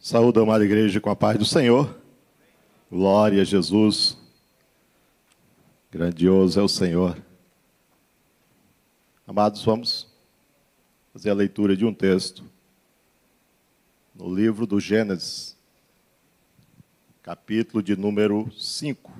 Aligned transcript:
Saúde, 0.00 0.38
amada 0.38 0.64
igreja, 0.64 1.00
com 1.00 1.10
a 1.10 1.16
paz 1.16 1.36
do 1.36 1.44
Senhor. 1.44 2.00
Glória 2.88 3.42
a 3.42 3.44
Jesus. 3.44 4.16
Grandioso 5.90 6.60
é 6.60 6.62
o 6.62 6.68
Senhor. 6.68 7.20
Amados, 9.26 9.64
vamos 9.64 10.06
fazer 11.12 11.30
a 11.30 11.34
leitura 11.34 11.76
de 11.76 11.84
um 11.84 11.92
texto 11.92 12.44
no 14.14 14.32
livro 14.32 14.68
do 14.68 14.78
Gênesis, 14.78 15.56
capítulo 17.20 17.82
de 17.82 17.96
número 17.96 18.48
5. 18.56 19.12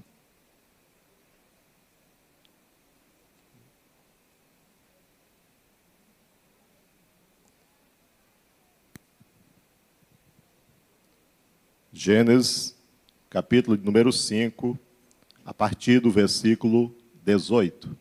Gênesis, 12.00 12.76
capítulo 13.28 13.76
número 13.76 14.12
5, 14.12 14.78
a 15.44 15.52
partir 15.52 15.98
do 15.98 16.12
versículo 16.12 16.94
18. 17.24 17.96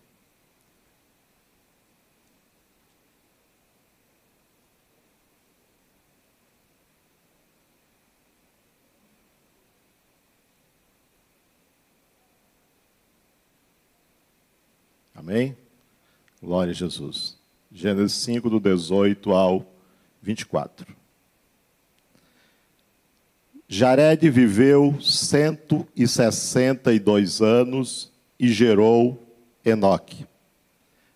Amém? 15.15 15.57
Glória 16.39 16.69
a 16.69 16.75
Jesus. 16.75 17.35
Gênesis 17.71 18.13
5, 18.17 18.47
do 18.47 18.59
18 18.59 19.31
ao 19.31 19.65
24. 20.21 20.96
Jared 23.69 24.29
viveu 24.29 24.97
162 25.01 27.41
anos 27.41 28.09
e 28.39 28.47
gerou 28.47 29.21
Enoque. 29.65 30.25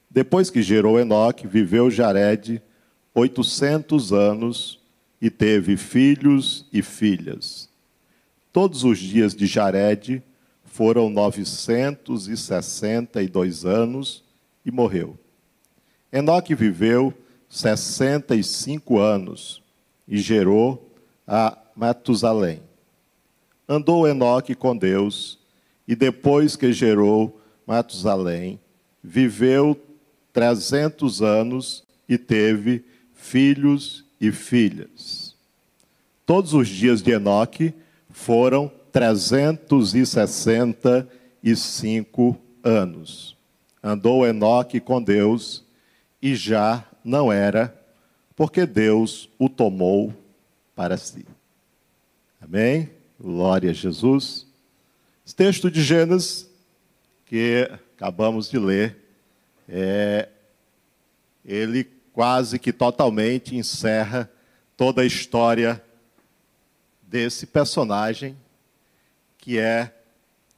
Depois 0.10 0.50
que 0.50 0.62
gerou 0.62 1.00
Enoque, 1.00 1.48
viveu 1.48 1.90
Jared 1.90 2.62
800 3.16 4.12
anos 4.12 4.82
e 5.22 5.30
teve 5.30 5.78
filhos 5.78 6.66
e 6.74 6.82
filhas. 6.82 7.70
Todos 8.52 8.84
os 8.84 9.00
dias 9.00 9.34
de 9.34 9.48
Jared 9.48 10.22
foram 10.66 11.10
962 11.10 13.64
anos 13.64 14.26
e 14.66 14.72
morreu. 14.72 15.18
Enoque 16.12 16.54
viveu 16.54 17.14
65 17.48 19.00
anos 19.00 19.64
e 20.06 20.18
gerou 20.18 20.92
a 21.26 21.58
Matusalém. 21.82 22.62
Andou 23.68 24.08
Enoque 24.08 24.54
com 24.54 24.78
Deus, 24.78 25.40
e 25.88 25.96
depois 25.96 26.56
que 26.56 26.72
gerou 26.72 27.42
Matusalém, 27.66 28.60
viveu 29.04 29.76
trezentos 30.32 31.24
anos 31.24 31.84
e 32.08 32.20
teve 32.20 32.86
filhos 33.16 34.06
e 34.20 34.32
filhas. 34.32 35.36
Todos 36.24 36.54
os 36.54 36.68
dias 36.68 37.02
de 37.02 37.14
Enoque 37.14 37.74
foram 38.12 38.72
trezentos 38.92 39.96
e 39.96 40.06
sessenta 40.06 41.10
e 41.42 41.56
cinco 41.56 42.38
anos. 42.64 43.36
Andou 43.82 44.24
Enoque 44.24 44.80
com 44.80 45.02
Deus 45.02 45.64
e 46.22 46.36
já 46.36 46.86
não 47.04 47.32
era, 47.32 47.76
porque 48.36 48.68
Deus 48.68 49.28
o 49.40 49.50
tomou 49.50 50.14
para 50.76 50.96
si. 50.96 51.26
Amém? 52.54 52.90
Glória 53.18 53.70
a 53.70 53.74
Jesus. 53.74 54.46
Esse 55.26 55.34
texto 55.34 55.72
de 55.72 55.82
Gênesis, 55.82 56.50
que 57.26 57.66
acabamos 57.96 58.50
de 58.50 58.60
ler, 58.60 58.98
é, 59.70 60.28
ele 61.46 61.86
quase 62.12 62.60
que 62.60 62.74
totalmente 62.74 63.56
encerra 63.56 64.30
toda 64.76 65.02
a 65.02 65.06
história 65.06 65.82
desse 67.04 67.46
personagem, 67.46 68.36
que 69.38 69.58
é 69.58 69.96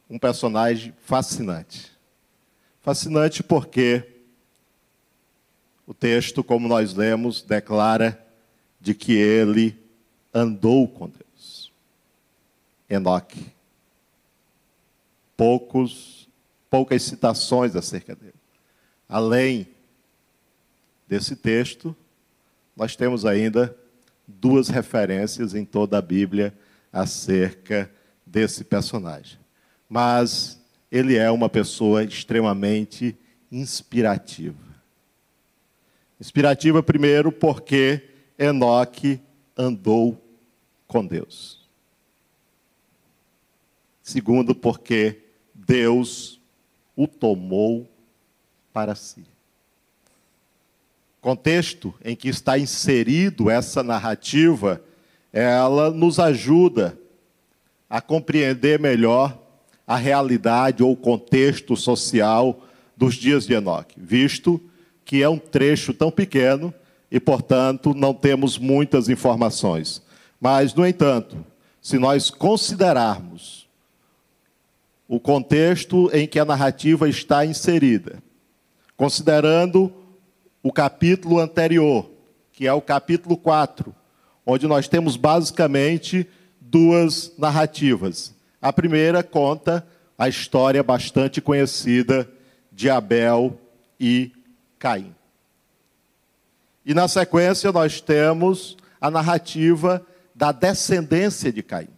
um 0.09 0.17
personagem 0.17 0.96
fascinante. 1.06 1.91
Fascinante 2.81 3.44
porque 3.44 4.03
o 5.85 5.94
texto, 5.94 6.44
como 6.44 6.67
nós 6.67 6.96
lemos, 6.96 7.44
declara 7.44 8.19
de 8.81 8.96
que 8.96 9.13
ele 9.13 9.78
andou 10.34 10.88
com 10.88 11.07
Deus. 11.07 11.22
Enoque. 12.93 13.45
Poucos, 15.35 16.29
poucas 16.69 17.03
citações 17.03 17.75
acerca 17.75 18.15
dele. 18.15 18.33
Além 19.07 19.67
desse 21.07 21.35
texto, 21.35 21.95
nós 22.75 22.95
temos 22.95 23.25
ainda 23.25 23.75
duas 24.27 24.69
referências 24.69 25.53
em 25.53 25.65
toda 25.65 25.97
a 25.97 26.01
Bíblia 26.01 26.57
acerca 26.91 27.91
desse 28.25 28.63
personagem. 28.63 29.37
Mas 29.89 30.59
ele 30.91 31.15
é 31.15 31.29
uma 31.29 31.49
pessoa 31.49 32.03
extremamente 32.03 33.17
inspirativa. 33.51 34.57
Inspirativa, 36.19 36.81
primeiro, 36.81 37.31
porque 37.31 38.01
Enoque 38.37 39.19
andou 39.57 40.23
com 40.87 41.05
Deus. 41.05 41.62
Segundo, 44.03 44.53
porque 44.53 45.22
Deus 45.56 46.41
o 46.94 47.08
tomou 47.08 47.90
para 48.74 48.96
si. 48.96 49.24
Contexto 51.22 51.96
em 52.03 52.14
que 52.14 52.28
está 52.28 52.59
inserido 52.59 53.50
essa 53.50 53.81
narrativa, 53.81 54.81
ela 55.31 55.90
nos 55.90 56.19
ajuda 56.19 57.00
a 57.90 58.02
compreender 58.02 58.78
melhor 58.78 59.41
a 59.88 59.96
realidade 59.96 60.84
ou 60.84 60.91
o 60.91 60.97
contexto 60.97 61.78
social 61.78 62.62
dos 62.97 63.16
dias 63.16 63.47
de 63.47 63.53
Enoque, 63.53 63.96
visto 63.97 64.62
que 65.06 65.24
é 65.24 65.30
um 65.30 65.38
trecho 65.38 65.94
tão 65.94 66.12
pequeno 66.12 66.74
e, 67.09 67.22
portanto, 67.22 67.94
não 67.94 68.14
temos 68.14 68.58
muitas 68.58 69.08
informações. 69.08 70.02
Mas, 70.41 70.74
no 70.74 70.85
entanto, 70.85 71.46
se 71.81 71.97
nós 71.97 72.30
considerarmos 72.30 73.62
o 75.13 75.19
contexto 75.19 76.09
em 76.12 76.28
que 76.28 76.40
a 76.40 76.46
narrativa 76.46 77.07
está 77.07 77.46
inserida, 77.46 78.18
considerando 78.97 79.94
o 80.63 80.74
capítulo 80.74 81.40
anterior, 81.40 82.09
que 82.51 82.66
é 82.66 82.74
o 82.74 82.81
capítulo 82.81 83.38
4, 83.38 83.94
onde 84.44 84.66
nós 84.66 84.88
temos 84.88 85.16
basicamente 85.16 86.28
duas 86.59 87.31
narrativas. 87.38 88.34
A 88.59 88.73
primeira 88.73 89.22
conta 89.22 89.85
a 90.18 90.28
história 90.28 90.81
bastante 90.81 91.40
conhecida 91.40 92.28
de 92.72 92.90
Abel 92.90 93.59
e 94.00 94.31
Caim. 94.79 95.13
E 96.84 96.96
na 96.96 97.07
sequência 97.07 97.72
nós 97.72 98.02
temos 98.02 98.75
a 99.00 99.12
narrativa 99.12 100.03
da 100.34 100.52
descendência 100.52 101.53
de 101.53 101.62
Caim. 101.62 101.92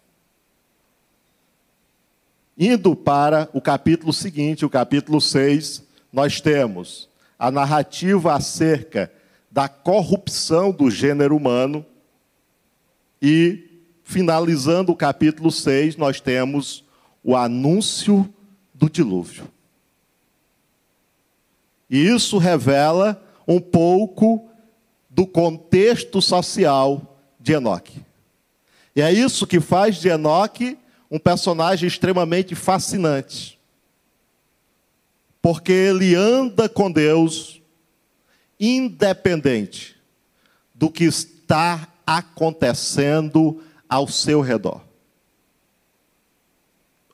Indo 2.57 2.95
para 2.95 3.49
o 3.53 3.59
capítulo 3.59 4.13
seguinte, 4.13 4.65
o 4.65 4.69
capítulo 4.69 5.19
6, 5.19 5.83
nós 6.11 6.39
temos 6.39 7.09
a 7.37 7.51
narrativa 7.51 8.33
acerca 8.33 9.11
da 9.51 9.67
corrupção 9.67 10.71
do 10.71 10.89
gênero 10.89 11.35
humano 11.35 11.85
e, 13.21 13.83
finalizando 14.05 14.93
o 14.93 14.95
capítulo 14.95 15.51
6, 15.51 15.97
nós 15.97 16.21
temos 16.21 16.85
o 17.21 17.35
anúncio 17.35 18.33
do 18.73 18.89
dilúvio. 18.89 19.49
E 21.89 22.07
isso 22.07 22.37
revela 22.37 23.21
um 23.45 23.59
pouco 23.59 24.47
do 25.09 25.27
contexto 25.27 26.21
social 26.21 27.19
de 27.37 27.51
Enoque. 27.51 28.01
E 28.95 29.01
é 29.01 29.11
isso 29.11 29.45
que 29.45 29.59
faz 29.59 29.97
de 29.97 30.07
Enoque 30.07 30.77
um 31.09 31.19
personagem 31.19 31.87
extremamente 31.87 32.55
fascinante. 32.55 33.59
Porque 35.41 35.71
ele 35.71 36.15
anda 36.15 36.67
com 36.67 36.91
Deus 36.91 37.61
independente 38.59 39.95
do 40.73 40.89
que 40.89 41.03
está 41.03 41.87
acontecendo 42.05 43.61
ao 43.87 44.07
seu 44.07 44.41
redor. 44.41 44.81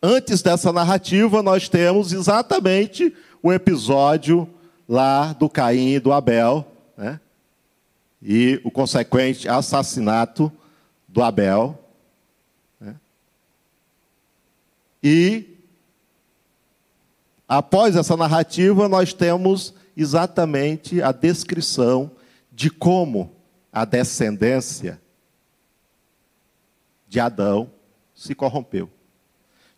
Antes 0.02 0.42
dessa 0.42 0.74
narrativa, 0.74 1.44
nós 1.44 1.70
temos 1.70 2.12
exatamente 2.12 3.14
o 3.44 3.52
episódio 3.54 4.50
lá 4.90 5.34
do 5.34 5.48
Caim 5.48 5.94
e 5.94 6.00
do 6.00 6.12
Abel, 6.12 6.66
né? 6.98 7.20
e 8.22 8.60
o 8.64 8.72
consequente 8.72 9.48
assassinato 9.48 10.52
do 11.08 11.22
Abel. 11.22 11.81
E 15.04 15.58
após 17.48 17.96
essa 17.96 18.16
narrativa, 18.16 18.88
nós 18.88 19.14
temos 19.14 19.74
exatamente 19.96 21.02
a 21.02 21.12
descrição 21.12 22.12
de 22.52 22.70
como 22.70 23.36
a 23.72 23.86
descendência 23.86 25.02
de 27.08 27.20
Adão 27.20 27.72
se 28.14 28.36
corrompeu. 28.36 28.90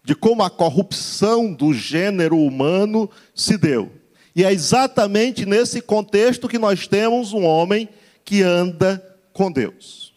De 0.03 0.13
como 0.13 0.43
a 0.43 0.49
corrupção 0.49 1.53
do 1.53 1.73
gênero 1.73 2.37
humano 2.37 3.09
se 3.33 3.57
deu. 3.57 3.91
E 4.35 4.43
é 4.43 4.51
exatamente 4.51 5.45
nesse 5.45 5.81
contexto 5.81 6.47
que 6.47 6.57
nós 6.57 6.87
temos 6.87 7.33
um 7.33 7.45
homem 7.45 7.87
que 8.25 8.41
anda 8.41 9.01
com 9.31 9.51
Deus. 9.51 10.13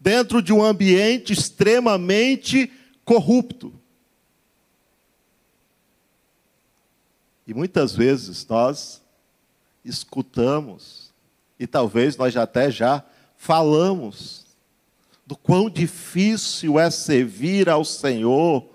Dentro 0.00 0.42
de 0.42 0.52
um 0.52 0.62
ambiente 0.62 1.32
extremamente 1.32 2.70
corrupto. 3.04 3.72
E 7.46 7.52
muitas 7.52 7.94
vezes 7.94 8.46
nós 8.46 9.02
escutamos, 9.84 11.12
e 11.58 11.66
talvez 11.66 12.16
nós 12.16 12.36
até 12.36 12.70
já 12.70 13.04
falamos 13.36 14.44
do 15.26 15.36
quão 15.36 15.68
difícil 15.68 16.78
é 16.78 16.90
servir 16.90 17.68
ao 17.68 17.84
Senhor. 17.84 18.66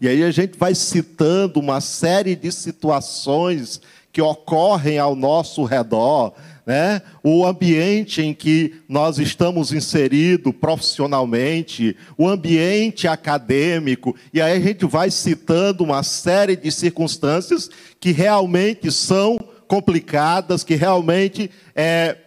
E 0.00 0.08
aí 0.08 0.22
a 0.22 0.30
gente 0.30 0.56
vai 0.56 0.74
citando 0.74 1.58
uma 1.60 1.80
série 1.80 2.36
de 2.36 2.52
situações 2.52 3.80
que 4.12 4.22
ocorrem 4.22 4.98
ao 4.98 5.14
nosso 5.14 5.64
redor, 5.64 6.34
né? 6.68 7.00
o 7.24 7.46
ambiente 7.46 8.20
em 8.20 8.34
que 8.34 8.74
nós 8.86 9.18
estamos 9.18 9.72
inseridos 9.72 10.52
profissionalmente, 10.54 11.96
o 12.14 12.28
ambiente 12.28 13.08
acadêmico, 13.08 14.14
e 14.34 14.42
aí 14.42 14.52
a 14.52 14.60
gente 14.60 14.84
vai 14.84 15.10
citando 15.10 15.82
uma 15.82 16.02
série 16.02 16.54
de 16.54 16.70
circunstâncias 16.70 17.70
que 17.98 18.12
realmente 18.12 18.92
são 18.92 19.38
complicadas, 19.66 20.62
que 20.62 20.74
realmente 20.74 21.50
é, 21.74 22.18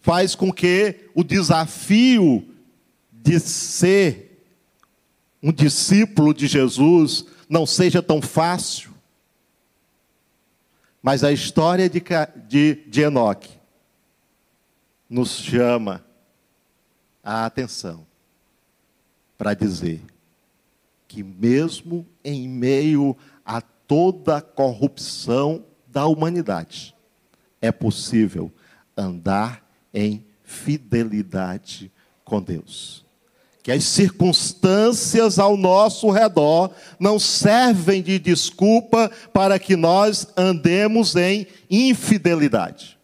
faz 0.00 0.34
com 0.34 0.52
que 0.52 0.96
o 1.14 1.22
desafio 1.22 2.44
de 3.12 3.38
ser 3.38 4.48
um 5.40 5.52
discípulo 5.52 6.34
de 6.34 6.48
Jesus 6.48 7.24
não 7.48 7.64
seja 7.64 8.02
tão 8.02 8.20
fácil. 8.20 8.90
Mas 11.00 11.22
a 11.22 11.30
história 11.30 11.88
de, 11.88 12.02
de, 12.48 12.74
de 12.88 13.00
Enoque 13.02 13.59
nos 15.10 15.40
chama 15.40 16.04
a 17.22 17.44
atenção 17.44 18.06
para 19.36 19.52
dizer 19.52 20.00
que, 21.08 21.22
mesmo 21.24 22.06
em 22.24 22.48
meio 22.48 23.16
a 23.44 23.60
toda 23.60 24.36
a 24.36 24.42
corrupção 24.42 25.64
da 25.88 26.06
humanidade, 26.06 26.94
é 27.60 27.72
possível 27.72 28.52
andar 28.96 29.68
em 29.92 30.24
fidelidade 30.44 31.90
com 32.24 32.40
Deus 32.40 33.04
que 33.62 33.70
as 33.70 33.84
circunstâncias 33.84 35.38
ao 35.38 35.56
nosso 35.56 36.10
redor 36.10 36.70
não 36.98 37.18
servem 37.18 38.02
de 38.02 38.18
desculpa 38.18 39.10
para 39.32 39.58
que 39.58 39.76
nós 39.76 40.26
andemos 40.36 41.14
em 41.14 41.46
infidelidade. 41.70 42.98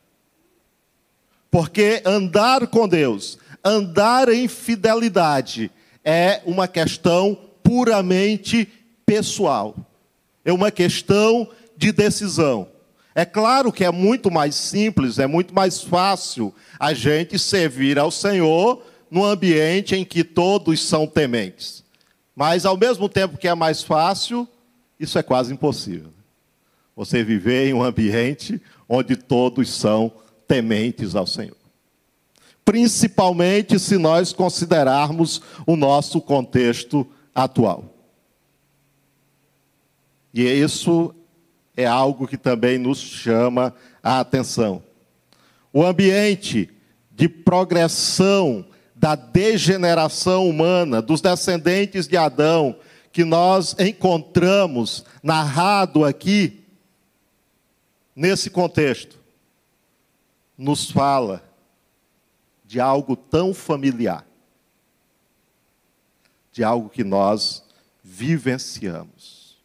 Porque 1.50 2.02
andar 2.04 2.66
com 2.66 2.88
Deus, 2.88 3.38
andar 3.64 4.28
em 4.28 4.46
fidelidade, 4.48 5.70
é 6.04 6.40
uma 6.44 6.68
questão 6.68 7.36
puramente 7.62 8.68
pessoal, 9.04 9.74
é 10.44 10.52
uma 10.52 10.70
questão 10.70 11.48
de 11.76 11.90
decisão. 11.90 12.68
É 13.14 13.24
claro 13.24 13.72
que 13.72 13.84
é 13.84 13.90
muito 13.90 14.30
mais 14.30 14.54
simples, 14.54 15.18
é 15.18 15.26
muito 15.26 15.54
mais 15.54 15.80
fácil 15.80 16.54
a 16.78 16.92
gente 16.92 17.38
servir 17.38 17.98
ao 17.98 18.10
Senhor 18.10 18.82
num 19.10 19.24
ambiente 19.24 19.96
em 19.96 20.04
que 20.04 20.22
todos 20.22 20.84
são 20.84 21.06
tementes. 21.06 21.82
Mas, 22.34 22.66
ao 22.66 22.76
mesmo 22.76 23.08
tempo 23.08 23.38
que 23.38 23.48
é 23.48 23.54
mais 23.54 23.82
fácil, 23.82 24.46
isso 25.00 25.18
é 25.18 25.22
quase 25.22 25.52
impossível. 25.52 26.12
Você 26.94 27.24
viver 27.24 27.68
em 27.68 27.74
um 27.74 27.82
ambiente 27.82 28.60
onde 28.88 29.16
todos 29.16 29.70
são 29.70 30.08
tementes 30.08 30.25
ao 31.14 31.26
Senhor. 31.26 31.56
Principalmente 32.64 33.78
se 33.78 33.96
nós 33.96 34.32
considerarmos 34.32 35.40
o 35.66 35.76
nosso 35.76 36.20
contexto 36.20 37.06
atual. 37.34 37.84
E 40.34 40.42
isso 40.42 41.14
é 41.76 41.86
algo 41.86 42.26
que 42.26 42.36
também 42.36 42.78
nos 42.78 42.98
chama 42.98 43.74
a 44.02 44.20
atenção. 44.20 44.82
O 45.72 45.84
ambiente 45.84 46.70
de 47.10 47.28
progressão 47.28 48.66
da 48.94 49.14
degeneração 49.14 50.48
humana, 50.48 51.02
dos 51.02 51.20
descendentes 51.20 52.08
de 52.08 52.16
Adão, 52.16 52.76
que 53.12 53.24
nós 53.24 53.76
encontramos 53.78 55.04
narrado 55.22 56.04
aqui, 56.04 56.64
nesse 58.14 58.48
contexto, 58.48 59.15
nos 60.56 60.90
fala 60.90 61.42
de 62.64 62.80
algo 62.80 63.16
tão 63.16 63.54
familiar, 63.54 64.26
de 66.50 66.64
algo 66.64 66.88
que 66.88 67.04
nós 67.04 67.64
vivenciamos. 68.02 69.56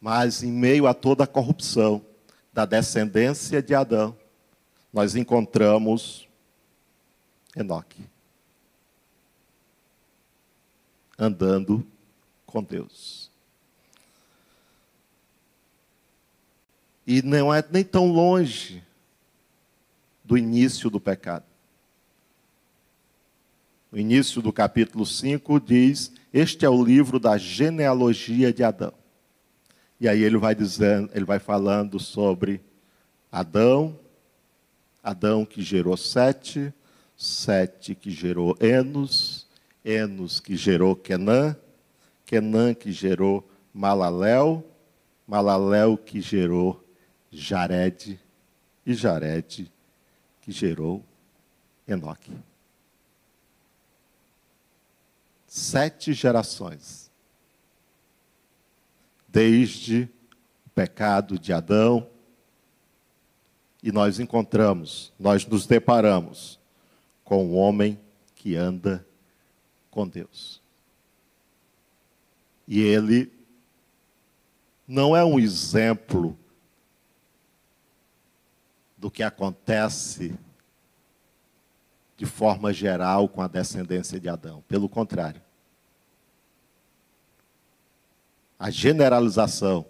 Mas 0.00 0.42
em 0.42 0.52
meio 0.52 0.86
a 0.86 0.94
toda 0.94 1.24
a 1.24 1.26
corrupção 1.26 2.04
da 2.52 2.64
descendência 2.64 3.62
de 3.62 3.74
Adão, 3.74 4.16
nós 4.92 5.16
encontramos 5.16 6.28
Enoque. 7.56 8.04
Andando 11.18 11.84
com 12.46 12.62
Deus. 12.62 13.17
E 17.10 17.22
não 17.22 17.54
é 17.54 17.64
nem 17.70 17.82
tão 17.82 18.12
longe 18.12 18.84
do 20.22 20.36
início 20.36 20.90
do 20.90 21.00
pecado. 21.00 21.46
No 23.90 23.98
início 23.98 24.42
do 24.42 24.52
capítulo 24.52 25.06
5 25.06 25.58
diz: 25.58 26.12
Este 26.30 26.66
é 26.66 26.68
o 26.68 26.84
livro 26.84 27.18
da 27.18 27.38
genealogia 27.38 28.52
de 28.52 28.62
Adão. 28.62 28.92
E 29.98 30.06
aí 30.06 30.22
ele 30.22 30.36
vai 30.36 30.54
dizendo, 30.54 31.08
ele 31.14 31.24
vai 31.24 31.38
falando 31.38 31.98
sobre 31.98 32.60
Adão, 33.32 33.98
Adão 35.02 35.46
que 35.46 35.62
gerou 35.62 35.96
Sete, 35.96 36.74
Sete 37.16 37.94
que 37.94 38.10
gerou 38.10 38.54
Enos, 38.60 39.46
Enos 39.82 40.40
que 40.40 40.58
gerou 40.58 40.94
Kenã, 40.94 41.56
Kenã 42.26 42.74
que 42.74 42.92
gerou 42.92 43.48
Malaléu, 43.72 44.62
Malaléu 45.26 45.96
que 45.96 46.20
gerou 46.20 46.84
Jared, 47.30 48.18
e 48.84 48.94
Jared 48.94 49.70
que 50.40 50.52
gerou 50.52 51.04
Enoque. 51.86 52.32
Sete 55.46 56.12
gerações. 56.12 57.10
Desde 59.26 60.08
o 60.66 60.70
pecado 60.70 61.38
de 61.38 61.52
Adão, 61.52 62.08
e 63.82 63.92
nós 63.92 64.18
encontramos, 64.18 65.12
nós 65.18 65.46
nos 65.46 65.66
deparamos 65.66 66.58
com 67.24 67.46
o 67.46 67.54
homem 67.54 67.98
que 68.34 68.56
anda 68.56 69.06
com 69.90 70.06
Deus. 70.08 70.60
E 72.66 72.80
ele 72.80 73.32
não 74.86 75.16
é 75.16 75.24
um 75.24 75.38
exemplo 75.38 76.36
do 78.98 79.10
que 79.10 79.22
acontece 79.22 80.36
de 82.16 82.26
forma 82.26 82.72
geral 82.72 83.28
com 83.28 83.40
a 83.40 83.46
descendência 83.46 84.18
de 84.18 84.28
Adão. 84.28 84.62
Pelo 84.66 84.88
contrário. 84.88 85.40
A 88.58 88.70
generalização 88.70 89.86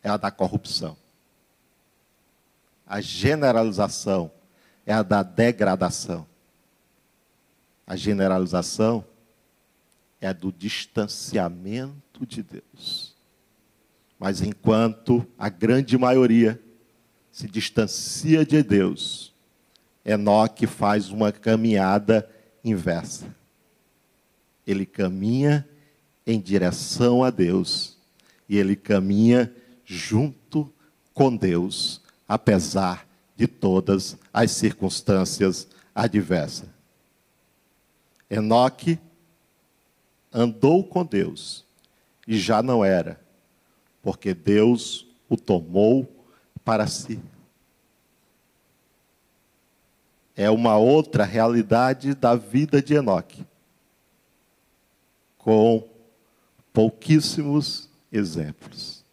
é 0.00 0.08
a 0.08 0.16
da 0.16 0.30
corrupção. 0.30 0.96
A 2.86 3.00
generalização 3.00 4.30
é 4.86 4.92
a 4.92 5.02
da 5.02 5.24
degradação. 5.24 6.24
A 7.84 7.96
generalização 7.96 9.04
é 10.20 10.32
do 10.32 10.52
distanciamento 10.52 12.24
de 12.24 12.44
Deus. 12.44 13.16
Mas 14.20 14.40
enquanto 14.40 15.26
a 15.36 15.48
grande 15.48 15.98
maioria 15.98 16.62
se 17.32 17.48
distancia 17.48 18.44
de 18.44 18.62
Deus, 18.62 19.32
Enoque 20.04 20.66
faz 20.66 21.08
uma 21.08 21.32
caminhada 21.32 22.28
inversa. 22.62 23.34
ele 24.64 24.86
caminha 24.86 25.68
em 26.24 26.40
direção 26.40 27.24
a 27.24 27.30
Deus 27.30 27.96
e 28.48 28.56
ele 28.56 28.76
caminha 28.76 29.52
junto 29.84 30.72
com 31.12 31.34
Deus, 31.34 32.00
apesar 32.28 33.08
de 33.36 33.48
todas 33.48 34.16
as 34.32 34.52
circunstâncias 34.52 35.66
adversas. 35.92 36.68
Enoque 38.30 39.00
andou 40.32 40.84
com 40.84 41.04
Deus 41.04 41.64
e 42.26 42.38
já 42.38 42.62
não 42.62 42.84
era, 42.84 43.20
porque 44.00 44.32
Deus 44.32 45.08
o 45.28 45.36
tomou 45.36 46.08
para 46.64 46.86
si. 46.86 47.20
É 50.34 50.50
uma 50.50 50.76
outra 50.76 51.24
realidade 51.24 52.14
da 52.14 52.34
vida 52.34 52.80
de 52.80 52.94
Enoque, 52.94 53.44
com 55.36 55.86
pouquíssimos 56.72 57.88
exemplos. 58.10 59.04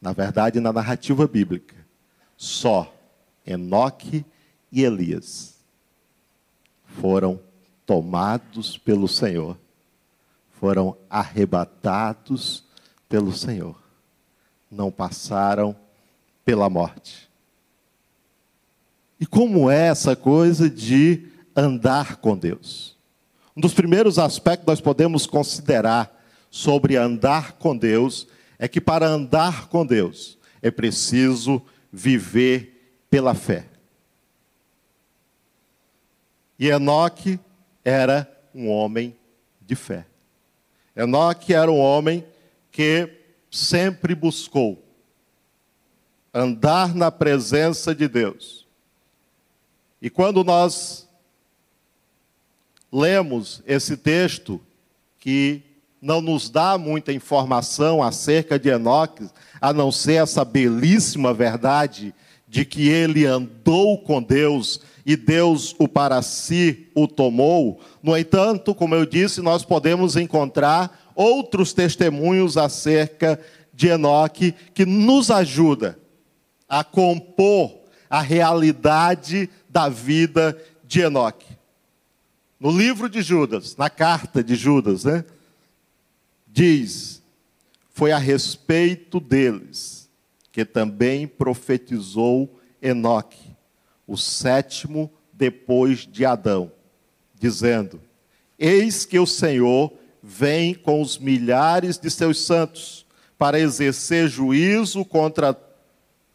Na 0.00 0.12
verdade, 0.12 0.60
na 0.60 0.72
narrativa 0.72 1.26
bíblica, 1.26 1.76
só 2.36 2.94
Enoque 3.46 4.24
e 4.70 4.84
Elias 4.84 5.58
foram 6.84 7.40
tomados 7.84 8.76
pelo 8.78 9.08
Senhor, 9.08 9.58
foram 10.50 10.96
arrebatados 11.08 12.64
pelo 13.08 13.32
Senhor, 13.32 13.80
não 14.70 14.90
passaram 14.90 15.76
pela 16.48 16.70
morte. 16.70 17.28
E 19.20 19.26
como 19.26 19.70
é 19.70 19.88
essa 19.88 20.16
coisa 20.16 20.70
de 20.70 21.26
andar 21.54 22.16
com 22.16 22.34
Deus? 22.38 22.96
Um 23.54 23.60
dos 23.60 23.74
primeiros 23.74 24.18
aspectos 24.18 24.64
que 24.64 24.70
nós 24.70 24.80
podemos 24.80 25.26
considerar 25.26 26.10
sobre 26.50 26.96
andar 26.96 27.58
com 27.58 27.76
Deus 27.76 28.26
é 28.58 28.66
que 28.66 28.80
para 28.80 29.06
andar 29.06 29.68
com 29.68 29.84
Deus 29.84 30.38
é 30.62 30.70
preciso 30.70 31.60
viver 31.92 33.02
pela 33.10 33.34
fé. 33.34 33.66
E 36.58 36.70
Enoque 36.70 37.38
era 37.84 38.26
um 38.54 38.70
homem 38.70 39.14
de 39.60 39.76
fé. 39.76 40.06
Enoque 40.96 41.52
era 41.52 41.70
um 41.70 41.78
homem 41.78 42.24
que 42.72 43.06
sempre 43.50 44.14
buscou 44.14 44.87
andar 46.38 46.94
na 46.94 47.10
presença 47.10 47.94
de 47.94 48.06
Deus. 48.06 48.66
E 50.00 50.08
quando 50.08 50.44
nós 50.44 51.08
lemos 52.92 53.60
esse 53.66 53.96
texto, 53.96 54.60
que 55.18 55.62
não 56.00 56.20
nos 56.20 56.48
dá 56.48 56.78
muita 56.78 57.12
informação 57.12 58.00
acerca 58.00 58.56
de 58.56 58.68
Enoque, 58.68 59.28
a 59.60 59.72
não 59.72 59.90
ser 59.90 60.22
essa 60.22 60.44
belíssima 60.44 61.34
verdade 61.34 62.14
de 62.46 62.64
que 62.64 62.88
ele 62.88 63.26
andou 63.26 63.98
com 63.98 64.22
Deus 64.22 64.80
e 65.04 65.16
Deus 65.16 65.74
o 65.76 65.88
para 65.88 66.22
si 66.22 66.86
o 66.94 67.08
tomou. 67.08 67.80
No 68.00 68.16
entanto, 68.16 68.74
como 68.74 68.94
eu 68.94 69.04
disse, 69.04 69.42
nós 69.42 69.64
podemos 69.64 70.16
encontrar 70.16 71.12
outros 71.16 71.72
testemunhos 71.72 72.56
acerca 72.56 73.40
de 73.74 73.88
Enoque 73.88 74.54
que 74.72 74.86
nos 74.86 75.32
ajuda 75.32 75.98
a 76.68 76.84
compor 76.84 77.78
a 78.10 78.20
realidade 78.20 79.50
da 79.68 79.88
vida 79.88 80.58
de 80.84 81.00
Enoque. 81.00 81.56
No 82.58 82.70
livro 82.70 83.08
de 83.08 83.22
Judas, 83.22 83.76
na 83.76 83.90
carta 83.90 84.42
de 84.42 84.56
Judas, 84.56 85.04
né, 85.04 85.24
diz: 86.46 87.22
Foi 87.90 88.10
a 88.10 88.18
respeito 88.18 89.20
deles 89.20 90.08
que 90.50 90.64
também 90.64 91.26
profetizou 91.26 92.58
Enoque, 92.82 93.54
o 94.06 94.16
sétimo 94.16 95.10
depois 95.32 96.00
de 96.00 96.24
Adão, 96.24 96.72
dizendo: 97.38 98.00
Eis 98.58 99.04
que 99.04 99.18
o 99.18 99.26
Senhor 99.26 99.92
vem 100.20 100.74
com 100.74 101.00
os 101.00 101.18
milhares 101.18 101.96
de 101.96 102.10
seus 102.10 102.40
santos 102.40 103.06
para 103.38 103.60
exercer 103.60 104.28
juízo 104.28 105.04
contra 105.04 105.54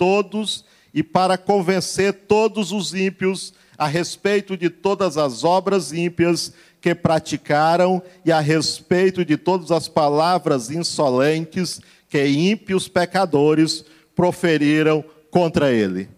todos 0.03 0.65
e 0.93 1.01
para 1.01 1.37
convencer 1.37 2.11
todos 2.27 2.73
os 2.73 2.93
ímpios 2.93 3.53
a 3.77 3.87
respeito 3.87 4.57
de 4.57 4.69
todas 4.69 5.15
as 5.15 5.45
obras 5.45 5.93
ímpias 5.93 6.51
que 6.81 6.93
praticaram 6.93 8.03
e 8.25 8.29
a 8.29 8.41
respeito 8.41 9.23
de 9.23 9.37
todas 9.37 9.71
as 9.71 9.87
palavras 9.87 10.69
insolentes 10.69 11.79
que 12.09 12.21
ímpios 12.27 12.89
pecadores 12.89 13.85
proferiram 14.13 15.05
contra 15.31 15.71
ele. 15.71 16.09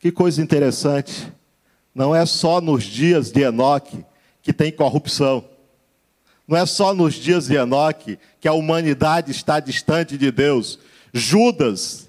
Que 0.00 0.10
coisa 0.10 0.42
interessante. 0.42 1.32
Não 1.94 2.12
é 2.12 2.26
só 2.26 2.60
nos 2.60 2.82
dias 2.82 3.30
de 3.30 3.42
Enoque 3.42 4.04
que 4.42 4.52
tem 4.52 4.72
corrupção. 4.72 5.44
Não 6.48 6.56
é 6.56 6.66
só 6.66 6.92
nos 6.92 7.14
dias 7.14 7.46
de 7.46 7.54
Enoque 7.54 8.18
que 8.40 8.48
a 8.48 8.52
humanidade 8.52 9.30
está 9.30 9.60
distante 9.60 10.18
de 10.18 10.32
Deus. 10.32 10.80
Judas, 11.14 12.05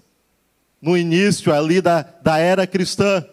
no 0.81 0.97
início 0.97 1.53
ali 1.53 1.81
da, 1.81 2.05
da 2.21 2.37
era 2.37 2.67
cristã, 2.67 3.25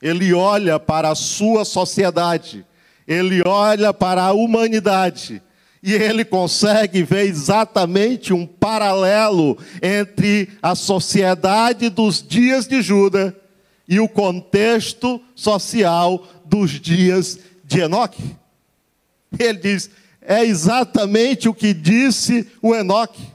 ele 0.00 0.32
olha 0.32 0.78
para 0.78 1.10
a 1.10 1.14
sua 1.14 1.64
sociedade 1.64 2.64
ele 3.08 3.40
olha 3.46 3.94
para 3.94 4.22
a 4.22 4.32
humanidade 4.32 5.42
e 5.82 5.94
ele 5.94 6.26
consegue 6.26 7.02
ver 7.02 7.24
exatamente 7.24 8.34
um 8.34 8.46
paralelo 8.46 9.56
entre 9.80 10.50
a 10.60 10.74
sociedade 10.74 11.88
dos 11.88 12.22
dias 12.22 12.68
de 12.68 12.82
Judas 12.82 13.32
e 13.88 13.98
o 13.98 14.06
contexto 14.06 15.22
social 15.34 16.22
dos 16.44 16.72
dias 16.72 17.38
de 17.64 17.80
Enoque. 17.80 18.36
Ele 19.38 19.58
diz: 19.58 19.88
é 20.20 20.44
exatamente 20.44 21.48
o 21.48 21.54
que 21.54 21.72
disse 21.72 22.46
o 22.60 22.74
Enoque. 22.74 23.26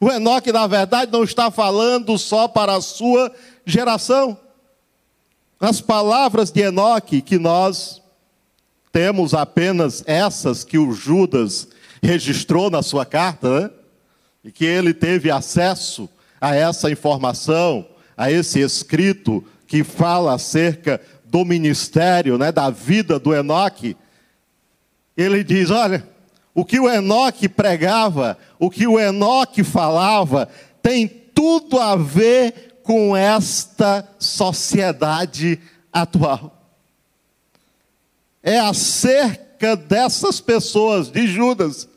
O 0.00 0.10
Enoque, 0.10 0.52
na 0.52 0.66
verdade, 0.66 1.10
não 1.12 1.24
está 1.24 1.50
falando 1.50 2.16
só 2.18 2.46
para 2.46 2.74
a 2.74 2.80
sua 2.80 3.32
geração. 3.66 4.38
As 5.60 5.80
palavras 5.80 6.52
de 6.52 6.60
Enoque, 6.60 7.20
que 7.20 7.38
nós 7.38 8.00
temos 8.92 9.34
apenas 9.34 10.04
essas 10.06 10.62
que 10.62 10.78
o 10.78 10.92
Judas 10.92 11.68
registrou 12.02 12.70
na 12.70 12.82
sua 12.82 13.04
carta, 13.04 13.60
né? 13.60 13.70
e 14.44 14.52
que 14.52 14.64
ele 14.64 14.94
teve 14.94 15.30
acesso 15.30 16.08
a 16.40 16.54
essa 16.54 16.90
informação, 16.90 17.86
a 18.16 18.30
esse 18.30 18.60
escrito 18.60 19.44
que 19.66 19.82
fala 19.82 20.34
acerca 20.34 21.00
do 21.24 21.44
ministério, 21.44 22.38
né, 22.38 22.50
da 22.50 22.70
vida 22.70 23.18
do 23.18 23.34
Enoque. 23.34 23.96
Ele 25.16 25.42
diz: 25.44 25.70
olha, 25.70 26.08
o 26.54 26.64
que 26.64 26.80
o 26.80 26.88
Enoque 26.88 27.48
pregava, 27.48 28.38
o 28.58 28.70
que 28.70 28.86
o 28.86 28.98
Enoque 28.98 29.62
falava, 29.62 30.48
tem 30.82 31.06
tudo 31.06 31.78
a 31.78 31.94
ver 31.94 32.80
com 32.82 33.16
esta 33.16 34.08
sociedade 34.18 35.60
atual. 35.92 36.54
É 38.42 38.58
acerca 38.58 39.76
dessas 39.76 40.40
pessoas, 40.40 41.10
de 41.10 41.26
Judas, 41.26 41.88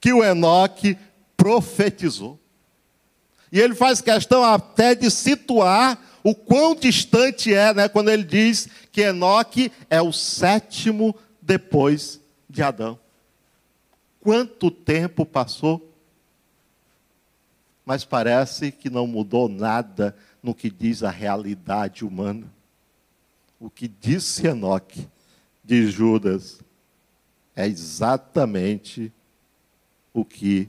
que 0.00 0.12
o 0.12 0.22
Enoque 0.22 0.98
profetizou. 1.36 2.38
E 3.50 3.58
ele 3.60 3.74
faz 3.74 4.00
questão 4.00 4.44
até 4.44 4.94
de 4.94 5.10
situar 5.10 5.98
o 6.22 6.34
quão 6.34 6.74
distante 6.74 7.54
é, 7.54 7.72
né, 7.72 7.88
quando 7.88 8.10
ele 8.10 8.24
diz 8.24 8.68
que 8.90 9.02
Enoque 9.02 9.70
é 9.88 10.02
o 10.02 10.12
sétimo 10.12 11.14
depois 11.40 12.20
de 12.48 12.62
Adão. 12.62 12.98
Quanto 14.20 14.70
tempo 14.70 15.24
passou? 15.24 15.93
Mas 17.84 18.04
parece 18.04 18.72
que 18.72 18.88
não 18.88 19.06
mudou 19.06 19.48
nada 19.48 20.16
no 20.42 20.54
que 20.54 20.70
diz 20.70 21.02
a 21.02 21.10
realidade 21.10 22.04
humana. 22.04 22.46
O 23.60 23.68
que 23.68 23.88
disse 23.88 24.46
Enoque 24.46 25.08
de 25.62 25.86
Judas 25.90 26.60
é 27.54 27.66
exatamente 27.66 29.12
o 30.12 30.24
que 30.24 30.68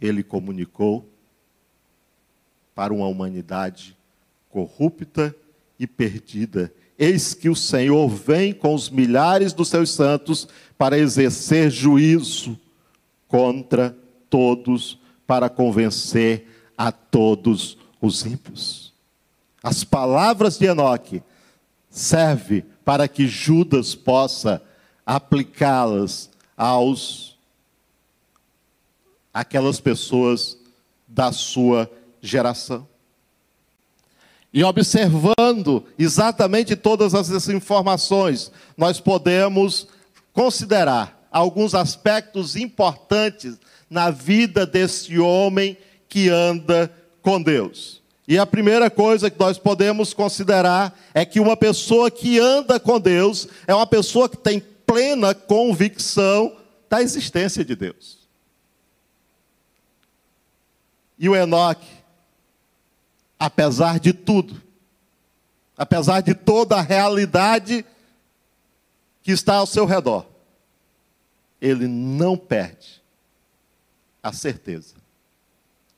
ele 0.00 0.22
comunicou 0.22 1.08
para 2.74 2.92
uma 2.92 3.06
humanidade 3.06 3.96
corrupta 4.50 5.34
e 5.78 5.86
perdida. 5.86 6.72
Eis 6.98 7.34
que 7.34 7.48
o 7.48 7.56
Senhor 7.56 8.08
vem 8.08 8.52
com 8.52 8.74
os 8.74 8.88
milhares 8.90 9.52
dos 9.52 9.68
seus 9.68 9.90
santos 9.90 10.46
para 10.76 10.98
exercer 10.98 11.70
juízo 11.70 12.58
contra 13.26 13.96
todos, 14.28 14.98
para 15.26 15.48
convencer 15.48 16.48
a 16.76 16.92
todos 16.92 17.78
os 18.00 18.24
ímpios. 18.24 18.92
As 19.62 19.82
palavras 19.82 20.58
de 20.58 20.66
Enoque 20.66 21.22
serve 21.88 22.64
para 22.84 23.08
que 23.08 23.26
Judas 23.26 23.94
possa 23.94 24.62
aplicá-las 25.06 26.28
aos 26.56 27.36
aquelas 29.32 29.80
pessoas 29.80 30.56
da 31.08 31.32
sua 31.32 31.90
geração. 32.20 32.86
E 34.52 34.62
observando 34.62 35.84
exatamente 35.98 36.76
todas 36.76 37.12
essas 37.14 37.48
informações, 37.48 38.52
nós 38.76 39.00
podemos 39.00 39.88
considerar 40.32 41.26
alguns 41.32 41.74
aspectos 41.74 42.54
importantes 42.54 43.58
na 43.94 44.10
vida 44.10 44.66
desse 44.66 45.20
homem 45.20 45.78
que 46.08 46.28
anda 46.28 46.92
com 47.22 47.40
Deus. 47.40 48.02
E 48.26 48.36
a 48.36 48.44
primeira 48.44 48.90
coisa 48.90 49.30
que 49.30 49.38
nós 49.38 49.56
podemos 49.56 50.12
considerar 50.12 50.98
é 51.14 51.24
que 51.24 51.38
uma 51.38 51.56
pessoa 51.56 52.10
que 52.10 52.40
anda 52.40 52.80
com 52.80 52.98
Deus 52.98 53.46
é 53.68 53.74
uma 53.74 53.86
pessoa 53.86 54.28
que 54.28 54.36
tem 54.36 54.58
plena 54.84 55.32
convicção 55.32 56.56
da 56.90 57.00
existência 57.00 57.64
de 57.64 57.76
Deus. 57.76 58.18
E 61.16 61.28
o 61.28 61.36
Enoque, 61.36 61.86
apesar 63.38 64.00
de 64.00 64.12
tudo, 64.12 64.60
apesar 65.78 66.20
de 66.20 66.34
toda 66.34 66.76
a 66.76 66.82
realidade 66.82 67.86
que 69.22 69.30
está 69.30 69.54
ao 69.54 69.66
seu 69.68 69.86
redor, 69.86 70.26
ele 71.60 71.86
não 71.86 72.36
perde 72.36 73.03
a 74.24 74.32
certeza 74.32 74.94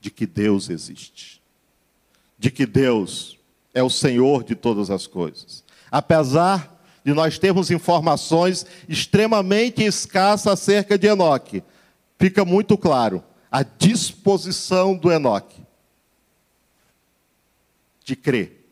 de 0.01 0.11
que 0.11 0.27
Deus 0.27 0.69
existe, 0.69 1.41
de 2.37 2.51
que 2.51 2.67
Deus 2.67 3.39
é 3.73 3.85
o 3.85 3.89
Senhor 3.89 4.43
de 4.43 4.57
todas 4.57 4.91
as 4.91 5.07
coisas. 5.07 5.63
Apesar 5.91 6.77
de 7.05 7.15
nós 7.15 7.39
termos 7.39 7.71
informações 7.71 8.67
extremamente 8.89 9.85
escassas 9.85 10.49
acerca 10.49 10.99
de 10.99 11.07
Enoque, 11.07 11.63
fica 12.19 12.45
muito 12.45 12.77
claro 12.77 13.23
a 13.49 13.63
disposição 13.63 14.97
do 14.97 15.13
Enoque 15.13 15.63
de 18.05 18.17
crer 18.17 18.67